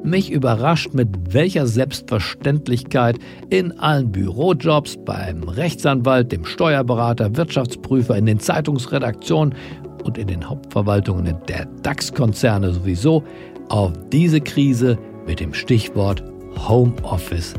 Mich 0.03 0.33
überrascht, 0.33 0.95
mit 0.95 1.33
welcher 1.33 1.69
Selbstverständlichkeit 1.69 3.21
in 3.49 3.79
allen 3.79 4.11
Bürojobs, 4.11 4.97
beim 5.05 5.45
Rechtsanwalt, 5.45 6.33
dem 6.33 6.45
Steuerberater, 6.45 7.37
Wirtschaftsprüfer, 7.37 8.17
in 8.17 8.27
den 8.27 8.41
Zeitungsredaktionen 8.41 9.55
und 10.03 10.19
in 10.19 10.27
den 10.27 10.49
Hauptverwaltungen 10.49 11.37
der 11.47 11.67
DAX-Konzerne 11.83 12.73
sowieso 12.73 13.23
auf 13.69 13.93
diese 14.11 14.41
Krise 14.41 14.99
mit 15.25 15.39
dem 15.39 15.55
Stichwort 15.55 16.25
Homeoffice 16.69 17.55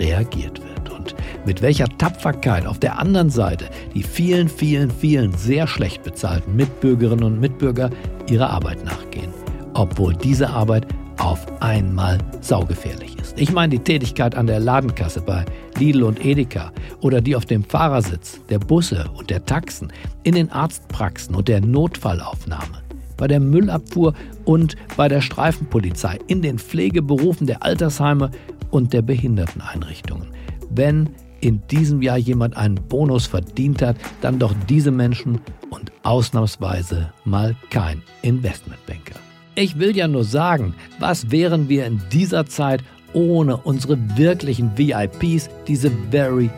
reagiert 0.00 0.60
wird 0.60 0.71
und 1.02 1.14
mit 1.44 1.62
welcher 1.62 1.86
Tapferkeit 1.98 2.66
auf 2.66 2.78
der 2.78 2.98
anderen 2.98 3.30
Seite 3.30 3.66
die 3.94 4.02
vielen, 4.02 4.48
vielen, 4.48 4.90
vielen 4.90 5.32
sehr 5.34 5.66
schlecht 5.66 6.02
bezahlten 6.04 6.54
Mitbürgerinnen 6.54 7.24
und 7.24 7.40
Mitbürger 7.40 7.90
ihrer 8.30 8.50
Arbeit 8.50 8.84
nachgehen, 8.84 9.32
obwohl 9.74 10.14
diese 10.14 10.50
Arbeit 10.50 10.86
auf 11.18 11.44
einmal 11.60 12.18
saugefährlich 12.40 13.16
ist. 13.20 13.38
Ich 13.38 13.52
meine 13.52 13.70
die 13.70 13.78
Tätigkeit 13.78 14.34
an 14.34 14.46
der 14.46 14.60
Ladenkasse 14.60 15.20
bei 15.20 15.44
Lidl 15.78 16.04
und 16.04 16.24
Edeka 16.24 16.72
oder 17.00 17.20
die 17.20 17.36
auf 17.36 17.46
dem 17.46 17.64
Fahrersitz 17.64 18.40
der 18.48 18.58
Busse 18.58 19.04
und 19.16 19.30
der 19.30 19.44
Taxen, 19.44 19.92
in 20.22 20.34
den 20.34 20.50
Arztpraxen 20.50 21.34
und 21.34 21.48
der 21.48 21.60
Notfallaufnahme, 21.60 22.82
bei 23.16 23.26
der 23.28 23.40
Müllabfuhr 23.40 24.14
und 24.44 24.76
bei 24.96 25.08
der 25.08 25.20
Streifenpolizei, 25.20 26.18
in 26.28 26.42
den 26.42 26.58
Pflegeberufen 26.58 27.46
der 27.46 27.62
Altersheime 27.62 28.30
und 28.70 28.92
der 28.92 29.02
Behinderteneinrichtungen. 29.02 30.28
Wenn 30.74 31.10
in 31.40 31.60
diesem 31.66 32.02
Jahr 32.02 32.16
jemand 32.16 32.56
einen 32.56 32.76
Bonus 32.76 33.26
verdient 33.26 33.82
hat, 33.82 33.96
dann 34.20 34.38
doch 34.38 34.54
diese 34.68 34.90
Menschen 34.90 35.40
und 35.70 35.92
ausnahmsweise 36.02 37.12
mal 37.24 37.56
kein 37.70 38.02
Investmentbanker. 38.22 39.16
Ich 39.54 39.78
will 39.78 39.94
ja 39.94 40.08
nur 40.08 40.24
sagen, 40.24 40.74
was 40.98 41.30
wären 41.30 41.68
wir 41.68 41.84
in 41.86 42.00
dieser 42.10 42.46
Zeit 42.46 42.82
ohne 43.12 43.58
unsere 43.58 43.98
wirklichen 44.16 44.70
VIPs, 44.76 45.50
diese 45.66 45.90
very 46.10 46.48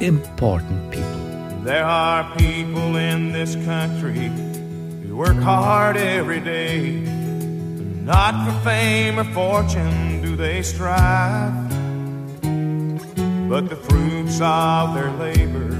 important 0.00 0.90
people. 0.90 1.02
There 1.64 1.84
are 1.84 2.24
people 2.36 2.96
in 2.96 3.32
this 3.32 3.56
country 3.64 4.30
who 5.02 5.16
work 5.16 5.36
hard 5.42 5.96
every 5.96 6.40
day. 6.40 7.02
Not 8.04 8.46
for 8.46 8.52
fame 8.62 9.18
or 9.18 9.24
fortune 9.34 10.22
do 10.22 10.36
they 10.36 10.62
strive, 10.62 11.52
but 13.48 13.68
the 13.68 13.76
fruits 13.76 14.40
of 14.40 14.94
their 14.94 15.10
labor 15.18 15.76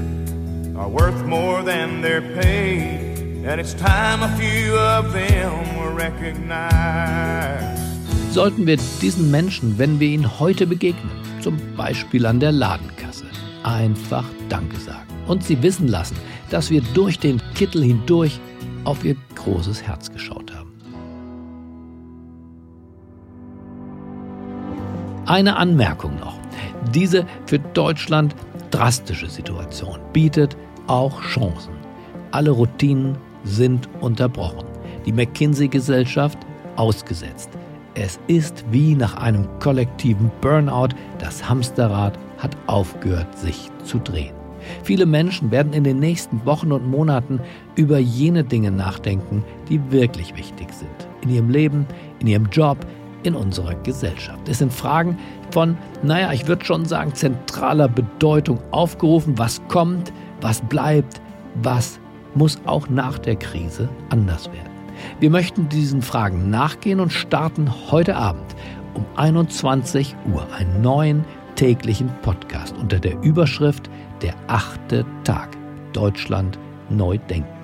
are 0.77 0.87
worth 0.87 1.25
more 1.25 1.63
than 1.63 2.01
their 2.01 2.21
pay. 2.21 3.03
And 3.45 3.59
it's 3.59 3.73
time 3.73 4.23
a 4.23 4.29
few 4.37 4.75
of 4.77 5.11
them 5.13 5.77
were 5.77 5.93
recognized. 5.93 7.83
Sollten 8.31 8.67
wir 8.67 8.77
diesen 9.01 9.31
Menschen, 9.31 9.77
wenn 9.77 9.99
wir 9.99 10.09
ihnen 10.09 10.39
heute 10.39 10.67
begegnen, 10.67 11.09
zum 11.41 11.57
Beispiel 11.75 12.25
an 12.25 12.39
der 12.39 12.51
Ladenkasse, 12.51 13.25
einfach 13.63 14.25
Danke 14.49 14.77
sagen 14.79 15.07
und 15.27 15.43
sie 15.43 15.61
wissen 15.63 15.87
lassen, 15.87 16.15
dass 16.49 16.69
wir 16.69 16.81
durch 16.93 17.19
den 17.19 17.41
Kittel 17.55 17.83
hindurch 17.83 18.39
auf 18.83 19.03
ihr 19.03 19.15
großes 19.35 19.83
Herz 19.83 20.11
geschaut 20.11 20.53
haben. 20.55 20.71
Eine 25.25 25.57
Anmerkung 25.57 26.17
noch. 26.19 26.46
Diese 26.93 27.25
für 27.45 27.59
Deutschland 27.59 28.35
drastische 28.71 29.29
Situation 29.29 29.99
bietet 30.13 30.55
auch 30.87 31.21
Chancen. 31.21 31.73
Alle 32.31 32.51
Routinen 32.51 33.17
sind 33.43 33.87
unterbrochen. 34.01 34.65
Die 35.05 35.11
McKinsey-Gesellschaft 35.13 36.37
ausgesetzt. 36.75 37.49
Es 37.95 38.19
ist 38.27 38.63
wie 38.71 38.93
nach 38.93 39.15
einem 39.15 39.47
kollektiven 39.59 40.29
Burnout. 40.41 40.89
Das 41.17 41.47
Hamsterrad 41.49 42.17
hat 42.37 42.55
aufgehört, 42.67 43.37
sich 43.37 43.69
zu 43.83 43.97
drehen. 43.99 44.35
Viele 44.83 45.05
Menschen 45.05 45.51
werden 45.51 45.73
in 45.73 45.83
den 45.83 45.99
nächsten 45.99 46.45
Wochen 46.45 46.71
und 46.71 46.87
Monaten 46.87 47.39
über 47.75 47.97
jene 47.97 48.43
Dinge 48.43 48.71
nachdenken, 48.71 49.43
die 49.69 49.79
wirklich 49.91 50.35
wichtig 50.35 50.71
sind. 50.73 51.07
In 51.21 51.29
ihrem 51.29 51.49
Leben, 51.49 51.87
in 52.19 52.27
ihrem 52.27 52.47
Job, 52.51 52.77
in 53.23 53.35
unserer 53.35 53.75
Gesellschaft. 53.75 54.47
Es 54.47 54.59
sind 54.59 54.71
Fragen 54.71 55.17
von, 55.51 55.77
naja, 56.03 56.31
ich 56.33 56.47
würde 56.47 56.65
schon 56.65 56.85
sagen, 56.85 57.13
zentraler 57.13 57.87
Bedeutung 57.87 58.59
aufgerufen. 58.71 59.37
Was 59.37 59.61
kommt, 59.67 60.11
was 60.41 60.61
bleibt, 60.61 61.21
was 61.61 61.99
muss 62.35 62.59
auch 62.65 62.89
nach 62.89 63.17
der 63.17 63.35
Krise 63.35 63.89
anders 64.09 64.51
werden. 64.51 64.71
Wir 65.19 65.29
möchten 65.29 65.69
diesen 65.69 66.01
Fragen 66.01 66.49
nachgehen 66.49 66.99
und 66.99 67.11
starten 67.11 67.71
heute 67.91 68.15
Abend 68.15 68.55
um 68.93 69.05
21 69.15 70.15
Uhr 70.33 70.45
einen 70.53 70.81
neuen 70.81 71.23
täglichen 71.55 72.09
Podcast 72.21 72.75
unter 72.77 72.99
der 72.99 73.21
Überschrift 73.21 73.89
Der 74.21 74.33
achte 74.47 75.05
Tag 75.23 75.49
Deutschland 75.93 76.57
neu 76.89 77.17
denken. 77.17 77.56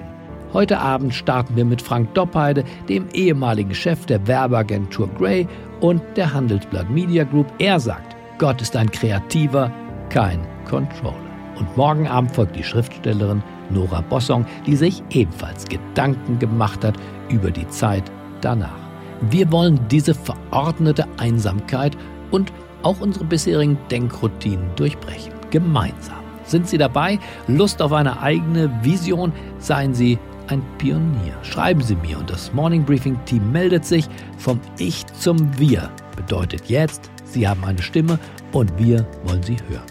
Heute 0.54 0.80
Abend 0.80 1.16
starten 1.16 1.56
wir 1.56 1.66
mit 1.66 1.82
Frank 1.82 2.14
Doppheide, 2.14 2.64
dem 2.88 3.08
ehemaligen 3.12 3.74
Chef 3.74 4.06
der 4.06 4.28
Werbeagentur 4.28 5.10
Grey 5.18 5.48
und 5.82 6.00
der 6.16 6.32
Handelsblatt 6.32 6.92
Media 6.92 7.24
Group. 7.24 7.48
Er 7.58 7.80
sagt, 7.80 8.16
Gott 8.38 8.62
ist 8.62 8.76
ein 8.76 8.92
Kreativer, 8.92 9.72
kein 10.10 10.46
Controller. 10.70 11.16
Und 11.58 11.76
morgen 11.76 12.08
Abend 12.08 12.36
folgt 12.36 12.56
die 12.56 12.64
Schriftstellerin 12.64 13.42
Nora 13.72 14.02
Bossong, 14.02 14.46
die 14.68 14.76
sich 14.76 15.02
ebenfalls 15.10 15.66
Gedanken 15.66 16.38
gemacht 16.38 16.84
hat 16.84 16.98
über 17.30 17.50
die 17.50 17.68
Zeit 17.70 18.04
danach. 18.42 18.78
Wir 19.22 19.52
wollen 19.52 19.80
diese 19.90 20.14
verordnete 20.14 21.08
Einsamkeit 21.18 21.98
und 22.30 22.54
auch 22.84 23.02
unsere 23.02 23.26
bisherigen 23.26 23.80
Denkroutinen 23.90 24.70
durchbrechen. 24.76 25.34
Gemeinsam. 25.50 26.18
Sind 26.46 26.68
Sie 26.68 26.78
dabei? 26.78 27.20
Lust 27.48 27.82
auf 27.82 27.94
eine 27.94 28.22
eigene 28.22 28.70
Vision? 28.84 29.32
Seien 29.60 29.94
Sie 29.94 30.20
ein 30.54 30.64
Pionier. 30.78 31.34
Schreiben 31.42 31.82
Sie 31.82 31.96
mir 31.96 32.20
und 32.20 32.30
das 32.30 32.54
Morning 32.54 32.86
Briefing 32.86 33.18
Team 33.26 33.52
meldet 33.52 33.86
sich. 33.86 34.08
Vom 34.38 34.60
Ich 34.78 35.06
zum 35.08 35.60
Wir 35.60 35.90
bedeutet 36.16 36.70
jetzt, 36.70 37.10
Sie 37.26 37.48
haben 37.48 37.66
eine 37.66 37.82
Stimme 37.82 38.20
und 38.52 38.72
wir 38.78 39.06
wollen 39.24 39.42
Sie 39.42 39.58
hören. 39.68 39.88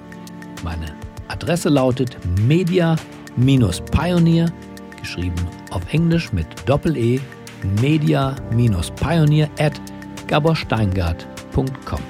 Meine 0.63 0.95
Adresse 1.29 1.69
lautet 1.69 2.17
media-pioneer, 2.47 4.53
geschrieben 5.01 5.35
auf 5.71 5.83
Englisch 5.93 6.33
mit 6.33 6.47
Doppel-E, 6.67 7.19
media-pioneer 7.81 9.49
at 9.59 9.81
gaborsteingart.com. 10.29 12.01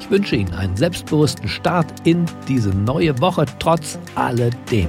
Ich 0.00 0.10
wünsche 0.10 0.36
Ihnen 0.36 0.54
einen 0.54 0.76
selbstbewussten 0.76 1.46
Start 1.46 2.06
in 2.06 2.24
diese 2.48 2.70
neue 2.70 3.20
Woche 3.20 3.44
trotz 3.58 3.98
alledem. 4.14 4.88